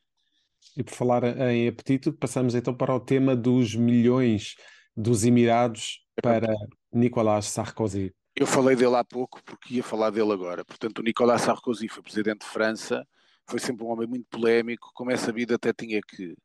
E 0.76 0.84
por 0.84 0.94
falar 0.94 1.24
em 1.24 1.68
apetite, 1.68 2.12
passamos 2.12 2.56
então 2.56 2.74
para 2.74 2.94
o 2.94 3.00
tema 3.00 3.36
dos 3.36 3.76
milhões 3.76 4.56
dos 4.96 5.24
Emirados 5.24 6.04
para 6.22 6.48
Nicolas 6.92 7.46
Sarkozy. 7.46 8.12
Eu 8.36 8.48
falei 8.48 8.76
dele 8.76 8.96
há 8.96 9.04
pouco 9.04 9.42
porque 9.44 9.76
ia 9.76 9.84
falar 9.84 10.10
dele 10.10 10.32
agora. 10.32 10.66
Portanto, 10.66 11.00
o 11.00 11.04
Nicolas 11.04 11.44
Sarkozy 11.44 11.88
foi 11.88 12.02
presidente 12.02 12.42
de 12.42 12.48
França, 12.48 13.08
foi 13.48 13.60
sempre 13.60 13.84
um 13.86 13.90
homem 13.90 14.08
muito 14.08 14.26
polémico, 14.30 14.92
como 14.94 15.12
é 15.12 15.18
sabido 15.18 15.54
até 15.54 15.72
tinha 15.72 16.02
que 16.02 16.36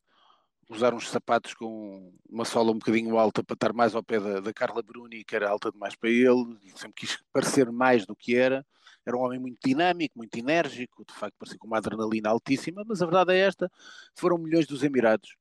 usar 0.74 0.94
uns 0.94 1.08
sapatos 1.08 1.54
com 1.54 2.12
uma 2.28 2.44
sola 2.44 2.70
um 2.70 2.78
bocadinho 2.78 3.18
alta 3.18 3.42
para 3.42 3.54
estar 3.54 3.72
mais 3.72 3.94
ao 3.94 4.02
pé 4.02 4.18
da, 4.18 4.40
da 4.40 4.52
Carla 4.52 4.82
Bruni, 4.82 5.24
que 5.24 5.36
era 5.36 5.48
alta 5.48 5.70
demais 5.70 5.94
para 5.94 6.10
ele, 6.10 6.58
e 6.64 6.70
sempre 6.78 6.94
quis 6.94 7.18
parecer 7.32 7.70
mais 7.70 8.06
do 8.06 8.16
que 8.16 8.34
era. 8.34 8.64
Era 9.04 9.16
um 9.16 9.20
homem 9.20 9.38
muito 9.38 9.58
dinâmico, 9.64 10.16
muito 10.16 10.36
enérgico, 10.36 11.04
de 11.04 11.14
facto 11.14 11.34
parecia 11.38 11.58
com 11.58 11.66
uma 11.66 11.78
adrenalina 11.78 12.30
altíssima, 12.30 12.84
mas 12.86 13.02
a 13.02 13.06
verdade 13.06 13.32
é 13.32 13.38
esta, 13.38 13.70
foram 14.14 14.38
milhões 14.38 14.66
dos 14.66 14.82
Emirados 14.82 15.36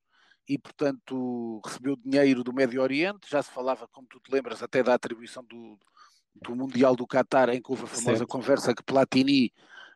e, 0.47 0.57
portanto, 0.57 1.61
recebeu 1.63 1.95
dinheiro 1.95 2.43
do 2.43 2.53
Médio 2.53 2.81
Oriente, 2.81 3.29
já 3.29 3.41
se 3.41 3.51
falava, 3.51 3.87
como 3.87 4.07
tu 4.07 4.19
te 4.19 4.31
lembras, 4.31 4.61
até 4.61 4.83
da 4.83 4.93
atribuição 4.93 5.43
do, 5.43 5.77
do 6.35 6.55
Mundial 6.55 6.95
do 6.95 7.07
Qatar, 7.07 7.49
em 7.49 7.61
que 7.61 7.71
houve 7.71 7.83
a 7.83 7.87
famosa 7.87 8.17
certo. 8.17 8.27
conversa 8.27 8.73
que 8.73 8.83
Platini 8.83 9.53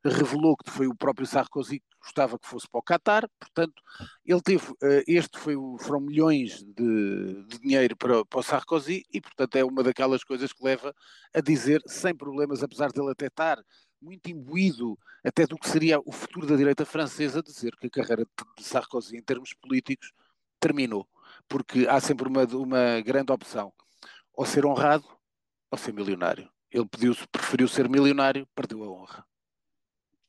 revelou 0.09 0.55
que 0.55 0.69
foi 0.69 0.87
o 0.87 0.95
próprio 0.95 1.25
Sarkozy 1.25 1.79
que 1.79 1.97
gostava 1.99 2.37
que 2.37 2.47
fosse 2.47 2.67
para 2.69 2.79
o 2.79 2.83
Qatar, 2.83 3.29
portanto, 3.39 3.81
ele 4.25 4.41
teve, 4.41 4.73
eh, 4.83 5.03
este 5.07 5.39
foi, 5.39 5.55
foram 5.79 5.99
milhões 5.99 6.63
de, 6.63 7.43
de 7.45 7.59
dinheiro 7.59 7.95
para, 7.97 8.23
para, 8.25 8.39
o 8.39 8.43
Sarkozy 8.43 9.03
e, 9.11 9.19
portanto, 9.19 9.55
é 9.55 9.63
uma 9.63 9.81
daquelas 9.81 10.23
coisas 10.23 10.53
que 10.53 10.63
leva 10.63 10.93
a 11.33 11.41
dizer, 11.41 11.81
sem 11.87 12.15
problemas, 12.15 12.61
apesar 12.61 12.91
dele 12.91 13.11
até 13.11 13.27
estar 13.27 13.57
muito 14.01 14.29
imbuído 14.29 14.97
até 15.23 15.47
do 15.47 15.57
que 15.57 15.67
seria 15.67 15.99
o 16.05 16.11
futuro 16.11 16.45
da 16.45 16.55
direita 16.55 16.85
francesa, 16.85 17.41
dizer 17.41 17.75
que 17.75 17.87
a 17.87 17.89
carreira 17.89 18.27
de 18.57 18.63
Sarkozy 18.63 19.17
em 19.17 19.23
termos 19.23 19.53
políticos 19.53 20.11
terminou, 20.59 21.07
porque 21.47 21.87
há 21.87 21.99
sempre 21.99 22.27
uma, 22.27 22.43
uma 22.43 23.01
grande 23.01 23.31
opção, 23.31 23.73
ou 24.33 24.45
ser 24.45 24.65
honrado 24.65 25.07
ou 25.71 25.77
ser 25.77 25.93
milionário. 25.93 26.49
Ele 26.71 26.85
pediu, 26.87 27.15
preferiu 27.31 27.67
ser 27.67 27.89
milionário, 27.89 28.47
perdeu 28.53 28.83
a 28.83 28.87
honra 28.87 29.25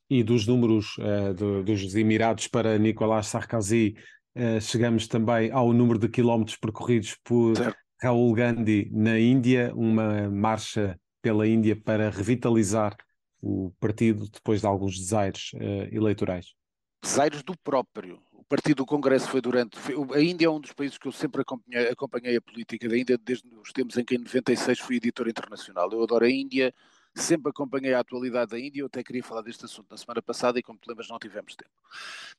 e 0.08 0.22
dos 0.22 0.46
números 0.46 0.96
uh, 0.98 1.34
do, 1.34 1.62
dos 1.62 1.94
Emirados 1.94 2.46
para 2.46 2.78
Nicolás 2.78 3.26
Sarkozy, 3.26 3.96
uh, 4.36 4.60
chegamos 4.60 5.08
também 5.08 5.50
ao 5.50 5.72
número 5.72 5.98
de 5.98 6.08
quilómetros 6.08 6.56
percorridos 6.56 7.16
por 7.24 7.56
certo. 7.56 7.76
Raul 8.00 8.32
Gandhi 8.34 8.90
na 8.92 9.18
Índia, 9.18 9.72
uma 9.74 10.30
marcha 10.30 10.98
pela 11.22 11.46
Índia 11.46 11.74
para 11.74 12.10
revitalizar 12.10 12.96
o 13.40 13.72
partido 13.80 14.28
depois 14.30 14.60
de 14.60 14.66
alguns 14.66 14.98
desaires 14.98 15.50
uh, 15.54 15.88
eleitorais. 15.90 16.54
Desaires 17.02 17.42
do 17.42 17.56
próprio. 17.58 18.20
O 18.32 18.44
partido 18.44 18.76
do 18.76 18.86
Congresso 18.86 19.28
foi 19.28 19.40
durante. 19.40 19.76
Foi, 19.78 19.94
a 20.16 20.20
Índia 20.20 20.46
é 20.46 20.50
um 20.50 20.60
dos 20.60 20.72
países 20.72 20.98
que 20.98 21.08
eu 21.08 21.12
sempre 21.12 21.42
acompanhei, 21.42 21.88
acompanhei 21.88 22.36
a 22.36 22.40
política 22.40 22.88
da 22.88 22.96
Índia 22.96 23.18
desde 23.18 23.48
os 23.56 23.72
tempos 23.72 23.96
em 23.96 24.04
que 24.04 24.14
em 24.14 24.18
96 24.18 24.78
fui 24.78 24.96
editor 24.96 25.28
internacional. 25.28 25.90
Eu 25.90 26.02
adoro 26.02 26.24
a 26.24 26.30
Índia 26.30 26.72
sempre 27.20 27.50
acompanhei 27.50 27.94
a 27.94 28.00
atualidade 28.00 28.50
da 28.50 28.58
Índia, 28.58 28.80
eu 28.80 28.86
até 28.86 29.02
queria 29.02 29.22
falar 29.22 29.42
deste 29.42 29.64
assunto 29.64 29.90
na 29.90 29.96
semana 29.96 30.22
passada 30.22 30.58
e, 30.58 30.62
como 30.62 30.78
te 30.78 30.88
lembras, 30.88 31.08
não 31.08 31.18
tivemos 31.18 31.54
tempo. 31.56 31.70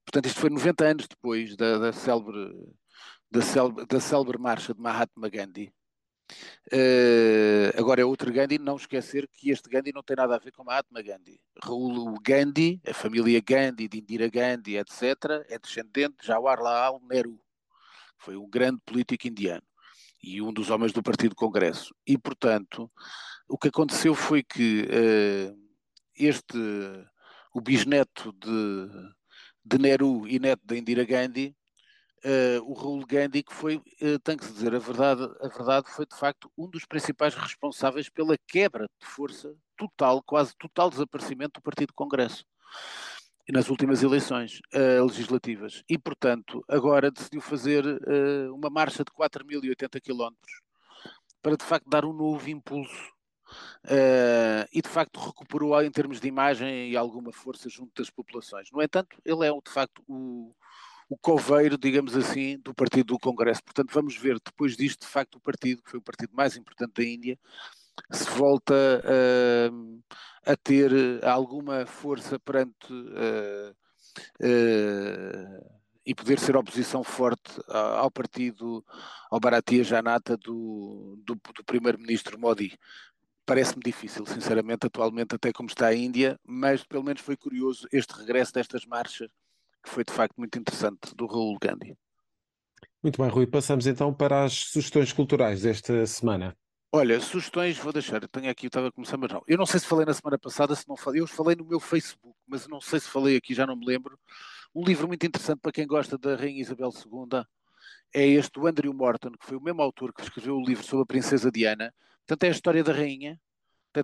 Portanto, 0.06 0.26
isto 0.28 0.40
foi 0.40 0.50
90 0.50 0.86
anos 0.86 1.08
depois 1.08 1.56
da, 1.56 1.78
da, 1.78 1.94
célebre, 1.94 2.56
da, 3.30 3.42
célebre, 3.42 3.86
da 3.86 4.00
célebre 4.00 4.38
marcha 4.38 4.74
de 4.74 4.80
Mahatma 4.82 5.30
Gandhi. 5.30 5.74
Uh, 6.74 7.72
agora 7.80 8.02
é 8.02 8.06
outro 8.06 8.32
Gandhi, 8.34 8.60
não 8.60 8.76
esquecer 8.76 9.30
que 9.30 9.50
este 9.50 9.70
Gandhi 9.70 9.94
não 9.94 10.04
tem 10.04 10.18
nada 10.18 10.36
a 10.36 10.40
ver 10.40 10.52
com 10.52 10.64
Mahatma 10.64 11.02
Gandhi. 11.02 11.40
Raul 11.64 12.16
Gandhi, 12.22 12.82
a 12.86 12.94
família 12.94 13.42
Gandhi, 13.42 13.88
de 13.88 14.00
Indira 14.00 14.30
Gandhi, 14.30 14.78
etc., 14.78 15.46
é 15.48 15.58
descendente 15.58 16.18
de 16.20 16.28
Jawaharlal 16.28 17.02
Nehru, 17.10 17.40
foi 18.18 18.36
um 18.36 18.50
grande 18.50 18.82
político 18.86 19.28
indiano 19.28 19.64
e 20.22 20.42
um 20.42 20.52
dos 20.52 20.70
homens 20.70 20.92
do 20.92 21.04
Partido 21.04 21.36
Congresso. 21.36 21.96
E, 22.06 22.18
portanto, 22.18 22.92
o 23.48 23.58
que 23.58 23.70
aconteceu 23.70 24.14
foi 24.14 24.44
que 24.44 24.84
uh, 24.84 25.58
este, 26.16 26.58
o 27.54 27.62
bisneto 27.62 28.34
de, 28.34 28.90
de 29.64 29.78
Nehru 29.78 30.28
e 30.28 30.40
neto 30.40 30.62
da 30.66 30.78
Indira 30.78 31.06
Gandhi, 31.06 31.56
uh, 32.26 32.64
o 32.64 32.74
Raul 32.74 33.06
Gandhi, 33.06 33.44
que 33.44 33.54
foi, 33.54 33.78
uh, 33.78 34.20
tem 34.24 34.38
que 34.38 34.46
se 34.46 34.54
dizer 34.54 34.76
a 34.76 34.80
verdade, 34.80 35.24
a 35.42 35.48
verdade, 35.48 35.90
foi 35.90 36.06
de 36.06 36.16
facto 36.16 36.52
um 36.58 36.70
dos 36.70 36.86
principais 36.86 37.36
responsáveis 37.36 38.10
pela 38.10 38.38
quebra 38.48 38.88
de 39.02 39.08
força 39.08 39.54
total, 39.78 40.22
quase 40.24 40.54
total 40.58 40.90
desaparecimento 40.90 41.60
do 41.60 41.64
Partido 41.64 41.94
Congresso 41.94 42.46
nas 43.50 43.70
últimas 43.70 44.04
eleições 44.04 44.60
uh, 44.76 45.06
legislativas. 45.06 45.82
E, 45.90 45.98
portanto, 45.98 46.62
agora 46.68 47.10
decidiu 47.10 47.40
fazer 47.40 47.86
uh, 47.86 48.54
uma 48.54 48.70
marcha 48.70 49.06
de 49.06 49.12
4.080 49.12 50.02
quilómetros 50.02 50.62
para, 51.42 51.56
de 51.56 51.64
facto, 51.64 51.90
dar 51.90 52.04
um 52.04 52.12
novo 52.12 52.50
impulso 52.50 53.17
Uh, 53.84 54.68
e 54.74 54.82
de 54.82 54.90
facto 54.90 55.20
recuperou 55.20 55.82
em 55.82 55.92
termos 55.92 56.20
de 56.20 56.28
imagem 56.28 56.90
e 56.92 56.98
alguma 56.98 57.32
força 57.32 57.70
junto 57.70 57.92
das 57.96 58.10
populações. 58.10 58.70
No 58.72 58.82
entanto, 58.82 59.18
ele 59.24 59.48
é 59.48 59.52
de 59.52 59.72
facto 59.72 60.04
o, 60.08 60.54
o 61.10 61.18
coveiro, 61.18 61.78
digamos 61.78 62.16
assim, 62.16 62.58
do 62.60 62.74
partido 62.74 63.14
do 63.14 63.20
Congresso. 63.20 63.64
Portanto, 63.64 63.92
vamos 63.94 64.18
ver 64.18 64.40
depois 64.44 64.76
disto, 64.76 65.02
de 65.02 65.08
facto, 65.08 65.36
o 65.36 65.40
partido, 65.40 65.82
que 65.82 65.90
foi 65.90 66.00
o 66.00 66.04
partido 66.04 66.34
mais 66.36 66.58
importante 66.58 66.94
da 66.96 67.04
Índia, 67.04 67.40
se 68.12 68.30
volta 68.32 68.74
uh, 68.74 70.04
a 70.46 70.56
ter 70.56 70.92
alguma 71.24 71.86
força 71.86 72.38
perante 72.40 72.92
uh, 72.92 73.76
e 76.06 76.16
poder 76.16 76.40
ser 76.40 76.56
oposição 76.56 77.04
forte 77.04 77.52
ao 77.68 78.10
partido, 78.10 78.84
ao 79.30 79.40
Bharatiya 79.40 79.84
Janata 79.84 80.38
do, 80.38 81.22
do, 81.26 81.36
do 81.36 81.64
primeiro-ministro 81.66 82.40
Modi 82.40 82.78
parece-me 83.48 83.82
difícil, 83.82 84.26
sinceramente, 84.26 84.86
atualmente, 84.86 85.34
até 85.34 85.54
como 85.54 85.70
está 85.70 85.88
a 85.88 85.96
Índia, 85.96 86.38
mas 86.46 86.84
pelo 86.84 87.04
menos 87.04 87.22
foi 87.22 87.38
curioso 87.38 87.88
este 87.94 88.14
regresso 88.14 88.54
destas 88.54 88.86
marchas, 88.86 89.30
que 89.82 89.90
foi 89.90 90.04
de 90.04 90.12
facto 90.12 90.36
muito 90.38 90.60
interessante, 90.60 91.16
do 91.16 91.26
Raul 91.26 91.58
Gandhi. 91.60 91.98
Muito 93.02 93.22
bem, 93.22 93.32
Rui. 93.32 93.48
Passamos 93.48 93.88
então 93.88 94.14
para 94.14 94.44
as 94.44 94.54
sugestões 94.54 95.14
culturais 95.14 95.62
desta 95.62 96.06
semana. 96.06 96.56
Olha, 96.92 97.20
sugestões, 97.22 97.78
vou 97.78 97.94
deixar, 97.94 98.22
eu 98.22 98.28
tenho 98.28 98.50
aqui, 98.50 98.66
eu 98.66 98.70
estava 98.70 98.90
a 98.90 98.92
começar, 98.92 99.18
mas 99.18 99.32
não. 99.32 99.42
Eu 99.48 99.58
não 99.58 99.66
sei 99.66 99.80
se 99.80 99.88
falei 99.88 100.06
na 100.06 100.14
semana 100.14 100.38
passada, 100.38 100.76
se 100.76 100.88
não 100.88 100.98
falei, 100.98 101.22
eu 101.22 101.28
falei 101.28 101.56
no 101.56 101.66
meu 101.66 101.80
Facebook, 101.80 102.38
mas 102.46 102.68
não 102.68 102.82
sei 102.82 103.00
se 103.00 103.08
falei 103.08 103.38
aqui, 103.38 103.54
já 103.54 103.66
não 103.66 103.78
me 103.78 103.86
lembro. 103.86 104.20
Um 104.76 104.84
livro 104.84 105.08
muito 105.08 105.26
interessante 105.26 105.60
para 105.60 105.72
quem 105.72 105.88
gosta 105.88 106.18
da 106.18 106.36
Rainha 106.36 106.62
Isabel 106.62 106.92
II 106.94 107.44
é 108.14 108.28
este 108.28 108.52
do 108.54 108.68
Andrew 108.68 108.94
Morton, 108.94 109.32
que 109.32 109.46
foi 109.46 109.58
o 109.58 109.62
mesmo 109.62 109.82
autor 109.82 110.14
que 110.14 110.22
escreveu 110.22 110.58
o 110.58 110.66
livro 110.66 110.84
sobre 110.84 111.04
a 111.04 111.06
Princesa 111.06 111.50
Diana, 111.50 111.94
Portanto, 112.28 112.44
é 112.44 112.48
a 112.50 112.52
história 112.52 112.84
da 112.84 112.92
rainha, 112.92 113.40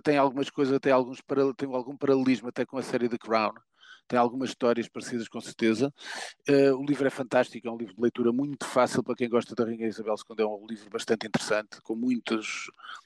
tem 0.02 0.16
algumas 0.16 0.50
coisas, 0.50 0.78
alguns 0.92 1.20
tem 1.56 1.68
algum 1.72 1.96
paralelismo 1.96 2.48
até 2.48 2.64
com 2.64 2.78
a 2.78 2.82
série 2.82 3.08
The 3.08 3.18
Crown. 3.18 3.52
tem 4.08 4.18
algumas 4.18 4.50
histórias 4.50 4.88
parecidas 4.88 5.28
com 5.28 5.40
certeza. 5.40 5.92
Uh, 6.48 6.74
o 6.76 6.84
livro 6.84 7.06
é 7.06 7.10
fantástico, 7.10 7.68
é 7.68 7.70
um 7.70 7.76
livro 7.76 7.94
de 7.94 8.02
leitura 8.02 8.32
muito 8.32 8.66
fácil 8.66 9.02
para 9.02 9.14
quem 9.14 9.28
gosta 9.28 9.54
da 9.54 9.64
Rainha 9.64 9.86
Isabel 9.86 10.14
II, 10.14 10.44
é 10.44 10.46
um 10.46 10.66
livro 10.66 10.90
bastante 10.90 11.26
interessante, 11.26 11.80
com 11.82 11.94
muitas, 11.94 12.64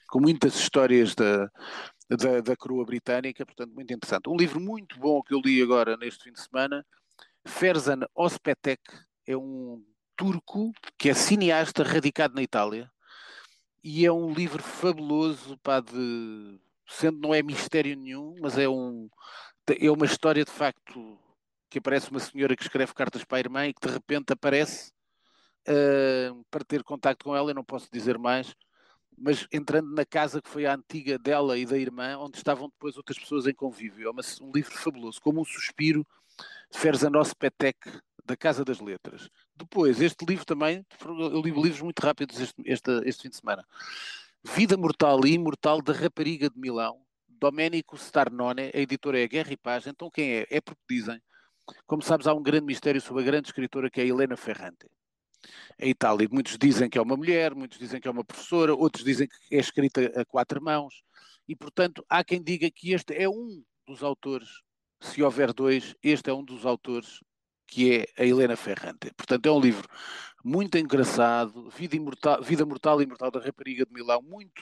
com 0.09 0.19
muitas 0.19 0.55
histórias 0.55 1.13
da, 1.15 1.49
da, 2.09 2.41
da 2.41 2.55
coroa 2.55 2.85
britânica, 2.85 3.45
portanto 3.45 3.73
muito 3.73 3.93
interessante. 3.93 4.29
Um 4.29 4.37
livro 4.37 4.59
muito 4.59 4.99
bom 4.99 5.21
que 5.21 5.33
eu 5.33 5.41
li 5.43 5.61
agora 5.61 5.95
neste 5.97 6.23
fim 6.23 6.31
de 6.31 6.41
semana, 6.41 6.85
Ferzan 7.45 8.01
Ospetek, 8.15 8.81
é 9.27 9.37
um 9.37 9.83
turco 10.17 10.71
que 10.97 11.09
é 11.09 11.13
cineasta 11.13 11.83
radicado 11.83 12.35
na 12.35 12.41
Itália, 12.41 12.91
e 13.83 14.05
é 14.05 14.11
um 14.11 14.33
livro 14.33 14.61
fabuloso, 14.61 15.57
pá, 15.59 15.79
de 15.79 16.59
sendo 16.87 17.19
não 17.19 17.33
é 17.33 17.41
mistério 17.43 17.95
nenhum, 17.95 18.35
mas 18.41 18.57
é 18.57 18.67
um 18.67 19.09
é 19.79 19.91
uma 19.91 20.05
história 20.05 20.43
de 20.43 20.51
facto 20.51 21.19
que 21.69 21.77
aparece 21.77 22.09
uma 22.09 22.19
senhora 22.19 22.55
que 22.55 22.63
escreve 22.63 22.93
cartas 22.93 23.23
para 23.23 23.37
a 23.37 23.41
irmã 23.41 23.67
e 23.67 23.73
que 23.73 23.87
de 23.87 23.93
repente 23.93 24.33
aparece 24.33 24.91
uh, 25.67 26.43
para 26.49 26.63
ter 26.63 26.83
contacto 26.83 27.25
com 27.25 27.35
ela, 27.35 27.51
eu 27.51 27.55
não 27.55 27.63
posso 27.63 27.87
dizer 27.91 28.17
mais, 28.17 28.55
mas 29.15 29.47
entrando 29.51 29.93
na 29.93 30.05
casa 30.05 30.41
que 30.41 30.49
foi 30.49 30.65
a 30.65 30.73
antiga 30.73 31.19
dela 31.19 31.57
e 31.57 31.65
da 31.65 31.77
irmã, 31.77 32.17
onde 32.17 32.37
estavam 32.37 32.69
depois 32.69 32.97
outras 32.97 33.19
pessoas 33.19 33.45
em 33.45 33.53
convívio. 33.53 34.07
É 34.07 34.11
uma, 34.11 34.21
um 34.41 34.51
livro 34.51 34.73
fabuloso, 34.75 35.21
como 35.21 35.41
um 35.41 35.45
suspiro, 35.45 36.07
Ferzanos 36.71 37.33
Petek, 37.33 37.77
da 38.25 38.37
Casa 38.37 38.63
das 38.63 38.79
Letras. 38.79 39.29
Depois, 39.59 39.99
este 39.99 40.25
livro 40.25 40.45
também, 40.45 40.85
eu 41.05 41.41
li 41.41 41.51
livros 41.51 41.81
muito 41.81 41.99
rápidos 41.99 42.39
este, 42.39 42.61
este, 42.63 42.91
este 43.03 43.23
fim 43.23 43.29
de 43.29 43.35
semana. 43.35 43.65
Vida 44.41 44.77
Mortal 44.77 45.25
e 45.25 45.33
Imortal 45.33 45.81
da 45.81 45.91
Rapariga 45.91 46.49
de 46.49 46.57
Milão, 46.57 47.01
Domenico 47.27 47.97
Starnone, 47.97 48.71
a 48.73 48.79
editora 48.79 49.19
é 49.19 49.27
Guerra 49.27 49.51
e 49.51 49.57
Paz. 49.57 49.85
Então 49.85 50.09
quem 50.09 50.31
é? 50.31 50.47
É 50.49 50.61
porque 50.61 50.81
dizem, 50.89 51.21
como 51.85 52.01
sabes, 52.01 52.25
há 52.25 52.33
um 52.33 52.41
grande 52.41 52.65
mistério 52.65 53.01
sobre 53.01 53.21
a 53.21 53.25
grande 53.25 53.49
escritora 53.49 53.89
que 53.89 53.99
é 53.99 54.07
Helena 54.07 54.37
Ferrante. 54.37 54.89
A 55.77 55.85
Itália, 55.85 56.29
muitos 56.31 56.57
dizem 56.57 56.89
que 56.89 56.97
é 56.97 57.01
uma 57.01 57.17
mulher, 57.17 57.53
muitos 57.53 57.77
dizem 57.77 57.99
que 57.99 58.07
é 58.07 58.11
uma 58.11 58.23
professora, 58.23 58.73
outros 58.73 59.03
dizem 59.03 59.27
que 59.27 59.55
é 59.55 59.59
escrita 59.59 60.21
a 60.21 60.23
quatro 60.23 60.63
mãos. 60.63 61.03
E, 61.45 61.53
portanto, 61.53 62.05
há 62.07 62.23
quem 62.23 62.41
diga 62.41 62.71
que 62.71 62.93
este 62.93 63.13
é 63.13 63.27
um 63.27 63.61
dos 63.85 64.03
autores, 64.03 64.47
se 65.01 65.21
houver 65.21 65.51
dois, 65.51 65.95
este 66.01 66.29
é 66.29 66.33
um 66.33 66.45
dos 66.45 66.65
autores 66.65 67.19
que 67.69 68.07
é 68.17 68.21
a 68.21 68.25
Helena 68.25 68.55
Ferrante. 68.55 69.11
Portanto, 69.15 69.45
é 69.45 69.51
um 69.51 69.59
livro 69.59 69.87
muito 70.43 70.77
engraçado, 70.77 71.69
Vida, 71.69 71.95
imortal, 71.95 72.41
Vida 72.41 72.65
Mortal 72.65 72.99
e 72.99 73.03
Imortal 73.03 73.29
da 73.29 73.39
Rapariga 73.39 73.85
de 73.85 73.93
Milão, 73.93 74.21
muito, 74.21 74.61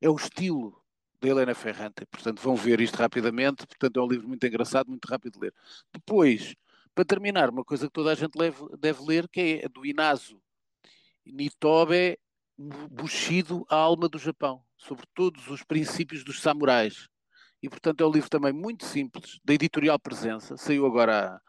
é 0.00 0.08
o 0.08 0.14
estilo 0.14 0.80
da 1.20 1.28
Helena 1.28 1.54
Ferrante, 1.54 2.04
portanto 2.06 2.40
vão 2.40 2.54
ver 2.54 2.80
isto 2.80 2.96
rapidamente, 2.96 3.66
portanto 3.66 3.98
é 3.98 4.02
um 4.02 4.08
livro 4.08 4.28
muito 4.28 4.46
engraçado, 4.46 4.88
muito 4.88 5.06
rápido 5.06 5.34
de 5.34 5.40
ler. 5.40 5.54
Depois, 5.92 6.54
para 6.94 7.04
terminar, 7.04 7.50
uma 7.50 7.64
coisa 7.64 7.86
que 7.86 7.92
toda 7.92 8.12
a 8.12 8.14
gente 8.14 8.38
deve, 8.38 8.58
deve 8.78 9.02
ler, 9.02 9.28
que 9.28 9.60
é 9.62 9.68
do 9.68 9.84
Inazo 9.84 10.40
Nitobe 11.24 12.18
Bushido, 12.58 13.66
a 13.68 13.76
alma 13.76 14.08
do 14.08 14.18
Japão, 14.18 14.62
sobre 14.76 15.04
todos 15.14 15.48
os 15.48 15.62
princípios 15.62 16.22
dos 16.22 16.40
samurais. 16.40 17.08
E 17.62 17.68
portanto 17.68 18.02
é 18.02 18.06
um 18.06 18.10
livro 18.10 18.30
também 18.30 18.52
muito 18.52 18.84
simples, 18.84 19.40
da 19.44 19.54
editorial 19.54 19.98
Presença, 19.98 20.56
saiu 20.56 20.86
agora 20.86 21.34
há 21.34 21.40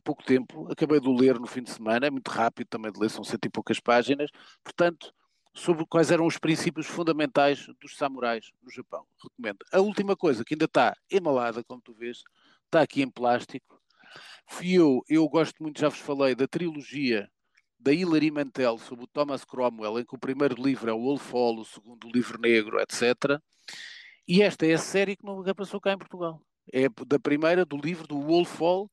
pouco 0.00 0.22
tempo, 0.24 0.70
acabei 0.70 1.00
de 1.00 1.08
o 1.08 1.14
ler 1.14 1.38
no 1.38 1.46
fim 1.46 1.62
de 1.62 1.70
semana, 1.70 2.06
é 2.06 2.10
muito 2.10 2.28
rápido 2.28 2.68
também 2.68 2.92
de 2.92 2.98
ler, 2.98 3.10
são 3.10 3.22
cento 3.24 3.44
e 3.46 3.50
poucas 3.50 3.78
páginas, 3.80 4.30
portanto, 4.64 5.12
sobre 5.54 5.84
quais 5.86 6.10
eram 6.10 6.26
os 6.26 6.38
princípios 6.38 6.86
fundamentais 6.86 7.66
dos 7.80 7.96
samurais 7.96 8.50
no 8.62 8.70
Japão. 8.70 9.04
Recomendo. 9.22 9.58
A 9.72 9.80
última 9.80 10.16
coisa, 10.16 10.44
que 10.44 10.54
ainda 10.54 10.64
está 10.64 10.94
emalada, 11.10 11.62
como 11.62 11.80
tu 11.82 11.92
vês, 11.92 12.22
está 12.64 12.80
aqui 12.80 13.02
em 13.02 13.10
plástico. 13.10 13.80
Fui 14.46 14.72
eu, 14.72 15.02
eu 15.08 15.28
gosto 15.28 15.62
muito, 15.62 15.80
já 15.80 15.88
vos 15.88 15.98
falei, 15.98 16.34
da 16.34 16.48
trilogia 16.48 17.30
da 17.78 17.92
Hilary 17.92 18.30
Mantel 18.30 18.78
sobre 18.78 19.04
o 19.04 19.08
Thomas 19.08 19.44
Cromwell, 19.44 19.98
em 19.98 20.04
que 20.04 20.14
o 20.14 20.18
primeiro 20.18 20.54
livro 20.62 20.88
é 20.88 20.92
o 20.92 21.02
Wolf 21.02 21.32
Hall, 21.32 21.58
o 21.58 21.64
segundo 21.64 22.06
o 22.06 22.10
Livro 22.10 22.40
Negro, 22.40 22.80
etc. 22.80 23.40
E 24.26 24.40
esta 24.40 24.64
é 24.64 24.74
a 24.74 24.78
série 24.78 25.16
que 25.16 25.26
nunca 25.26 25.54
passou 25.54 25.80
cá 25.80 25.92
em 25.92 25.98
Portugal. 25.98 26.40
É 26.72 26.88
da 27.06 27.18
primeira, 27.18 27.64
do 27.64 27.76
livro 27.76 28.06
do 28.06 28.20
Wolf 28.20 28.60
Hall, 28.60 28.88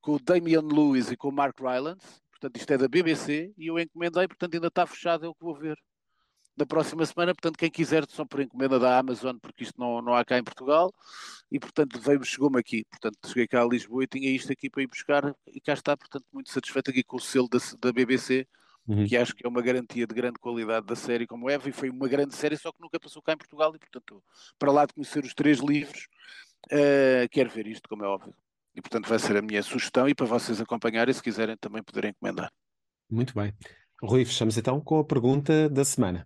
com 0.00 0.14
o 0.14 0.18
Damian 0.18 0.62
Lewis 0.62 1.10
e 1.10 1.16
com 1.16 1.28
o 1.28 1.32
Mark 1.32 1.58
Rylance. 1.60 2.20
Portanto, 2.30 2.56
isto 2.56 2.72
é 2.72 2.78
da 2.78 2.88
BBC 2.88 3.52
e 3.56 3.66
eu 3.66 3.78
encomendei, 3.78 4.28
portanto, 4.28 4.54
ainda 4.54 4.68
está 4.68 4.86
fechado, 4.86 5.26
é 5.26 5.28
o 5.28 5.34
que 5.34 5.44
vou 5.44 5.54
ver 5.54 5.76
na 6.58 6.66
próxima 6.66 7.06
semana. 7.06 7.34
Portanto, 7.34 7.56
quem 7.56 7.70
quiser, 7.70 8.04
são 8.08 8.26
por 8.26 8.40
encomenda 8.40 8.78
da 8.78 8.98
Amazon, 8.98 9.36
porque 9.40 9.62
isto 9.62 9.78
não, 9.78 10.02
não 10.02 10.14
há 10.14 10.24
cá 10.24 10.36
em 10.38 10.44
Portugal. 10.44 10.92
E, 11.50 11.58
portanto, 11.58 11.98
veio 12.00 12.22
chegou-me 12.24 12.58
aqui. 12.58 12.84
Portanto, 12.90 13.16
cheguei 13.26 13.46
cá 13.46 13.62
a 13.62 13.66
Lisboa 13.66 14.04
e 14.04 14.06
tinha 14.06 14.30
isto 14.30 14.52
aqui 14.52 14.68
para 14.68 14.82
ir 14.82 14.88
buscar. 14.88 15.34
E 15.46 15.60
cá 15.60 15.72
está, 15.72 15.96
portanto, 15.96 16.24
muito 16.32 16.50
satisfeito 16.50 16.90
aqui 16.90 17.02
com 17.02 17.16
o 17.16 17.20
selo 17.20 17.48
da, 17.48 17.58
da 17.80 17.92
BBC. 17.92 18.46
Uhum. 18.86 19.06
que 19.06 19.18
acho 19.18 19.34
que 19.34 19.44
é 19.44 19.48
uma 19.48 19.60
garantia 19.60 20.06
de 20.06 20.14
grande 20.14 20.38
qualidade 20.38 20.86
da 20.86 20.96
série 20.96 21.26
como 21.26 21.50
Eva, 21.50 21.68
e 21.68 21.72
foi 21.72 21.90
uma 21.90 22.08
grande 22.08 22.34
série, 22.34 22.56
só 22.56 22.72
que 22.72 22.80
nunca 22.80 22.98
passou 22.98 23.20
cá 23.20 23.34
em 23.34 23.36
Portugal, 23.36 23.70
e 23.76 23.78
portanto, 23.78 24.24
para 24.58 24.72
lá 24.72 24.86
de 24.86 24.94
conhecer 24.94 25.22
os 25.22 25.34
três 25.34 25.58
livros, 25.58 26.08
uh, 26.72 27.28
quero 27.30 27.50
ver 27.50 27.66
isto, 27.66 27.86
como 27.86 28.02
é 28.02 28.08
óbvio. 28.08 28.34
E, 28.78 28.80
portanto, 28.80 29.08
vai 29.08 29.18
ser 29.18 29.36
a 29.36 29.42
minha 29.42 29.60
sugestão 29.60 30.08
e 30.08 30.14
para 30.14 30.24
vocês 30.24 30.60
acompanharem, 30.60 31.12
se 31.12 31.20
quiserem, 31.20 31.56
também 31.56 31.82
poderem 31.82 32.12
encomendar. 32.12 32.48
Muito 33.10 33.34
bem. 33.34 33.52
Rui, 34.00 34.24
fechamos 34.24 34.56
então 34.56 34.80
com 34.80 35.00
a 35.00 35.04
pergunta 35.04 35.68
da 35.68 35.84
semana. 35.84 36.24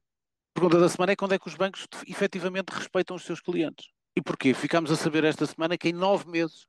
A 0.54 0.60
pergunta 0.60 0.78
da 0.78 0.86
semana 0.86 1.12
é 1.12 1.16
quando 1.16 1.32
é 1.32 1.38
que 1.38 1.48
os 1.48 1.54
bancos 1.54 1.86
efetivamente 2.06 2.68
respeitam 2.68 3.16
os 3.16 3.24
seus 3.24 3.40
clientes. 3.40 3.88
E 4.14 4.20
porquê? 4.20 4.52
Ficámos 4.52 4.90
a 4.90 4.96
saber 4.96 5.24
esta 5.24 5.46
semana 5.46 5.78
que 5.78 5.88
em 5.88 5.94
nove 5.94 6.30
meses 6.30 6.66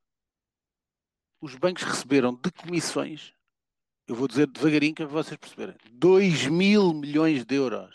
os 1.42 1.54
bancos 1.56 1.84
receberam 1.84 2.34
de 2.34 2.50
comissões, 2.50 3.34
eu 4.08 4.16
vou 4.16 4.30
dizer 4.30 4.48
devagarinho 4.48 4.96
para 4.96 5.08
vocês 5.08 5.36
perceberem, 5.36 5.76
2 5.92 6.48
mil 6.48 6.94
milhões 6.94 7.44
de 7.44 7.56
euros 7.56 7.94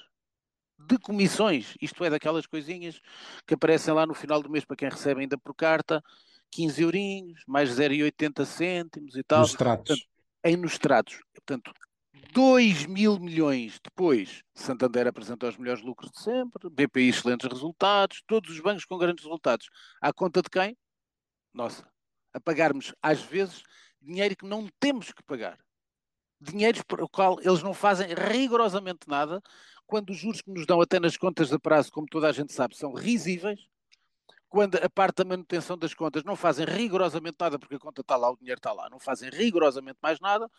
de 0.79 0.98
comissões. 0.98 1.74
Isto 1.81 2.05
é 2.05 2.11
daquelas 2.11 2.46
coisinhas 2.46 3.01
que 3.46 3.55
aparecem 3.55 3.94
lá 3.94 4.07
no 4.07 4.12
final 4.12 4.42
do 4.42 4.51
mês 4.51 4.66
para 4.66 4.77
quem 4.77 4.90
recebe 4.90 5.22
ainda 5.22 5.38
por 5.38 5.55
carta 5.55 6.05
15 6.50 6.82
eurinhos, 6.82 7.42
mais 7.46 7.70
0,80 7.70 8.44
cêntimos 8.44 9.16
e 9.16 9.22
tal. 9.22 9.40
Nos 9.40 9.54
tratos. 9.54 9.88
Portanto, 9.88 10.08
em 10.44 10.56
nos 10.56 10.78
tratos. 10.78 11.20
Portanto, 11.34 11.72
2 12.32 12.87
mil 12.87 13.18
milhões 13.18 13.80
depois, 13.82 14.42
Santander 14.54 15.06
apresenta 15.06 15.48
os 15.48 15.56
melhores 15.56 15.82
lucros 15.82 16.11
de 16.11 16.22
sempre, 16.22 16.68
BPI 16.68 17.08
excelentes 17.08 17.48
resultados, 17.48 18.22
todos 18.26 18.50
os 18.50 18.61
bancos 18.61 18.84
com 18.84 18.98
grandes 18.98 19.24
resultados. 19.24 19.68
À 20.00 20.12
conta 20.12 20.42
de 20.42 20.50
quem? 20.50 20.76
Nossa. 21.52 21.88
A 22.32 22.40
pagarmos, 22.40 22.94
às 23.02 23.22
vezes, 23.22 23.62
dinheiro 24.00 24.37
que 24.37 24.46
não 24.46 24.68
temos 24.78 25.12
que 25.12 25.22
pagar. 25.22 25.58
Dinheiros 26.40 26.82
para 26.82 27.04
o 27.04 27.08
qual 27.08 27.40
eles 27.40 27.62
não 27.62 27.74
fazem 27.74 28.08
rigorosamente 28.14 29.08
nada, 29.08 29.42
quando 29.87 30.11
os 30.11 30.18
juros 30.18 30.42
que 30.42 30.50
nos 30.50 30.66
dão 30.66 30.80
até 30.80 31.00
nas 31.00 31.16
contas 31.16 31.48
de 31.48 31.58
prazo, 31.58 31.90
como 31.90 32.06
toda 32.06 32.28
a 32.28 32.32
gente 32.32 32.52
sabe, 32.52 32.76
são 32.76 32.92
risíveis, 32.92 33.66
quando 34.48 34.76
a 34.76 34.88
parte 34.88 35.16
da 35.16 35.24
manutenção 35.24 35.76
das 35.76 35.92
contas 35.94 36.24
não 36.24 36.34
fazem 36.34 36.64
rigorosamente 36.64 37.37
nada, 37.38 37.58
porque 37.58 37.74
a 37.74 37.78
conta 37.78 38.00
está 38.00 38.16
lá, 38.16 38.30
o 38.30 38.37
dinheiro 38.37 38.58
está 38.58 38.72
lá, 38.72 38.88
não 38.88 38.98
fazem 38.98 39.28
rigorosamente 39.30 39.98
mais 40.02 40.18
nada, 40.20 40.50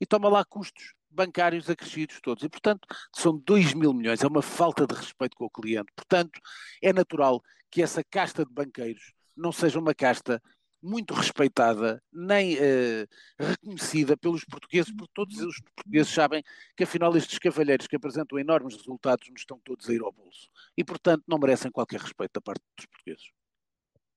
e 0.00 0.06
toma 0.06 0.28
lá 0.28 0.44
custos 0.44 0.94
bancários 1.08 1.70
acrescidos 1.70 2.20
todos. 2.20 2.42
E, 2.42 2.48
portanto, 2.48 2.86
são 3.14 3.36
2 3.38 3.74
mil 3.74 3.94
milhões, 3.94 4.22
é 4.22 4.26
uma 4.26 4.42
falta 4.42 4.86
de 4.86 4.94
respeito 4.94 5.36
com 5.36 5.44
o 5.44 5.50
cliente. 5.50 5.92
Portanto, 5.94 6.40
é 6.82 6.92
natural 6.92 7.40
que 7.70 7.82
essa 7.82 8.02
casta 8.02 8.44
de 8.44 8.52
banqueiros 8.52 9.12
não 9.36 9.52
seja 9.52 9.78
uma 9.78 9.94
casta 9.94 10.42
muito 10.86 11.12
respeitada 11.14 12.00
nem 12.12 12.54
uh, 12.54 13.06
reconhecida 13.38 14.16
pelos 14.16 14.44
portugueses, 14.44 14.92
porque 14.96 15.12
todos 15.12 15.36
os 15.40 15.60
portugueses 15.60 16.12
sabem 16.12 16.42
que 16.76 16.84
afinal 16.84 17.16
estes 17.16 17.38
cavalheiros 17.38 17.86
que 17.86 17.96
apresentam 17.96 18.38
enormes 18.38 18.76
resultados 18.76 19.28
nos 19.28 19.40
estão 19.40 19.60
todos 19.64 19.88
a 19.90 19.92
ir 19.92 20.00
ao 20.00 20.12
bolso 20.12 20.48
e 20.76 20.84
portanto 20.84 21.24
não 21.26 21.38
merecem 21.38 21.70
qualquer 21.70 22.00
respeito 22.00 22.32
da 22.34 22.40
parte 22.40 22.62
dos 22.76 22.86
portugueses. 22.86 23.26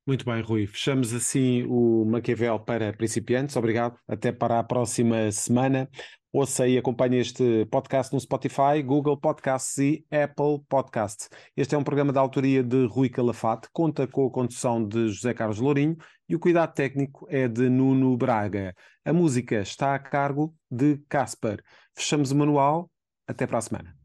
Muito 0.06 0.26
bem, 0.26 0.42
Rui. 0.42 0.66
Fechamos 0.66 1.14
assim 1.14 1.64
o 1.68 2.04
Maquiavel 2.04 2.60
para 2.60 2.92
principiantes. 2.94 3.56
Obrigado. 3.56 3.96
Até 4.08 4.32
para 4.32 4.58
a 4.58 4.64
próxima 4.64 5.32
semana. 5.32 5.88
Ouça 6.32 6.68
e 6.68 6.78
acompanhe 6.78 7.18
este 7.18 7.66
podcast 7.72 8.14
no 8.14 8.20
Spotify, 8.20 8.84
Google 8.86 9.18
Podcasts 9.18 9.76
e 9.80 10.06
Apple 10.12 10.64
Podcasts. 10.70 11.28
Este 11.58 11.74
é 11.74 11.78
um 11.78 11.84
programa 11.84 12.14
da 12.14 12.22
autoria 12.22 12.64
de 12.64 12.86
Rui 12.86 13.10
Calafate, 13.10 13.68
conta 13.74 14.06
com 14.06 14.28
a 14.28 14.32
condução 14.32 14.88
de 14.88 15.08
José 15.08 15.34
Carlos 15.34 15.60
Lourinho 15.60 15.98
e 16.30 16.36
o 16.36 16.40
cuidado 16.40 16.72
técnico 16.72 17.26
é 17.32 17.48
de 17.48 17.68
Nuno 17.68 18.16
Braga. 18.16 18.76
A 19.04 19.12
música 19.12 19.60
está 19.62 19.96
a 19.96 20.00
cargo 20.00 20.54
de 20.70 21.00
Casper. 21.10 21.64
Fechamos 21.96 22.30
o 22.30 22.36
manual. 22.36 22.92
Até 23.28 23.48
para 23.48 23.58
a 23.58 23.62
semana. 23.62 23.99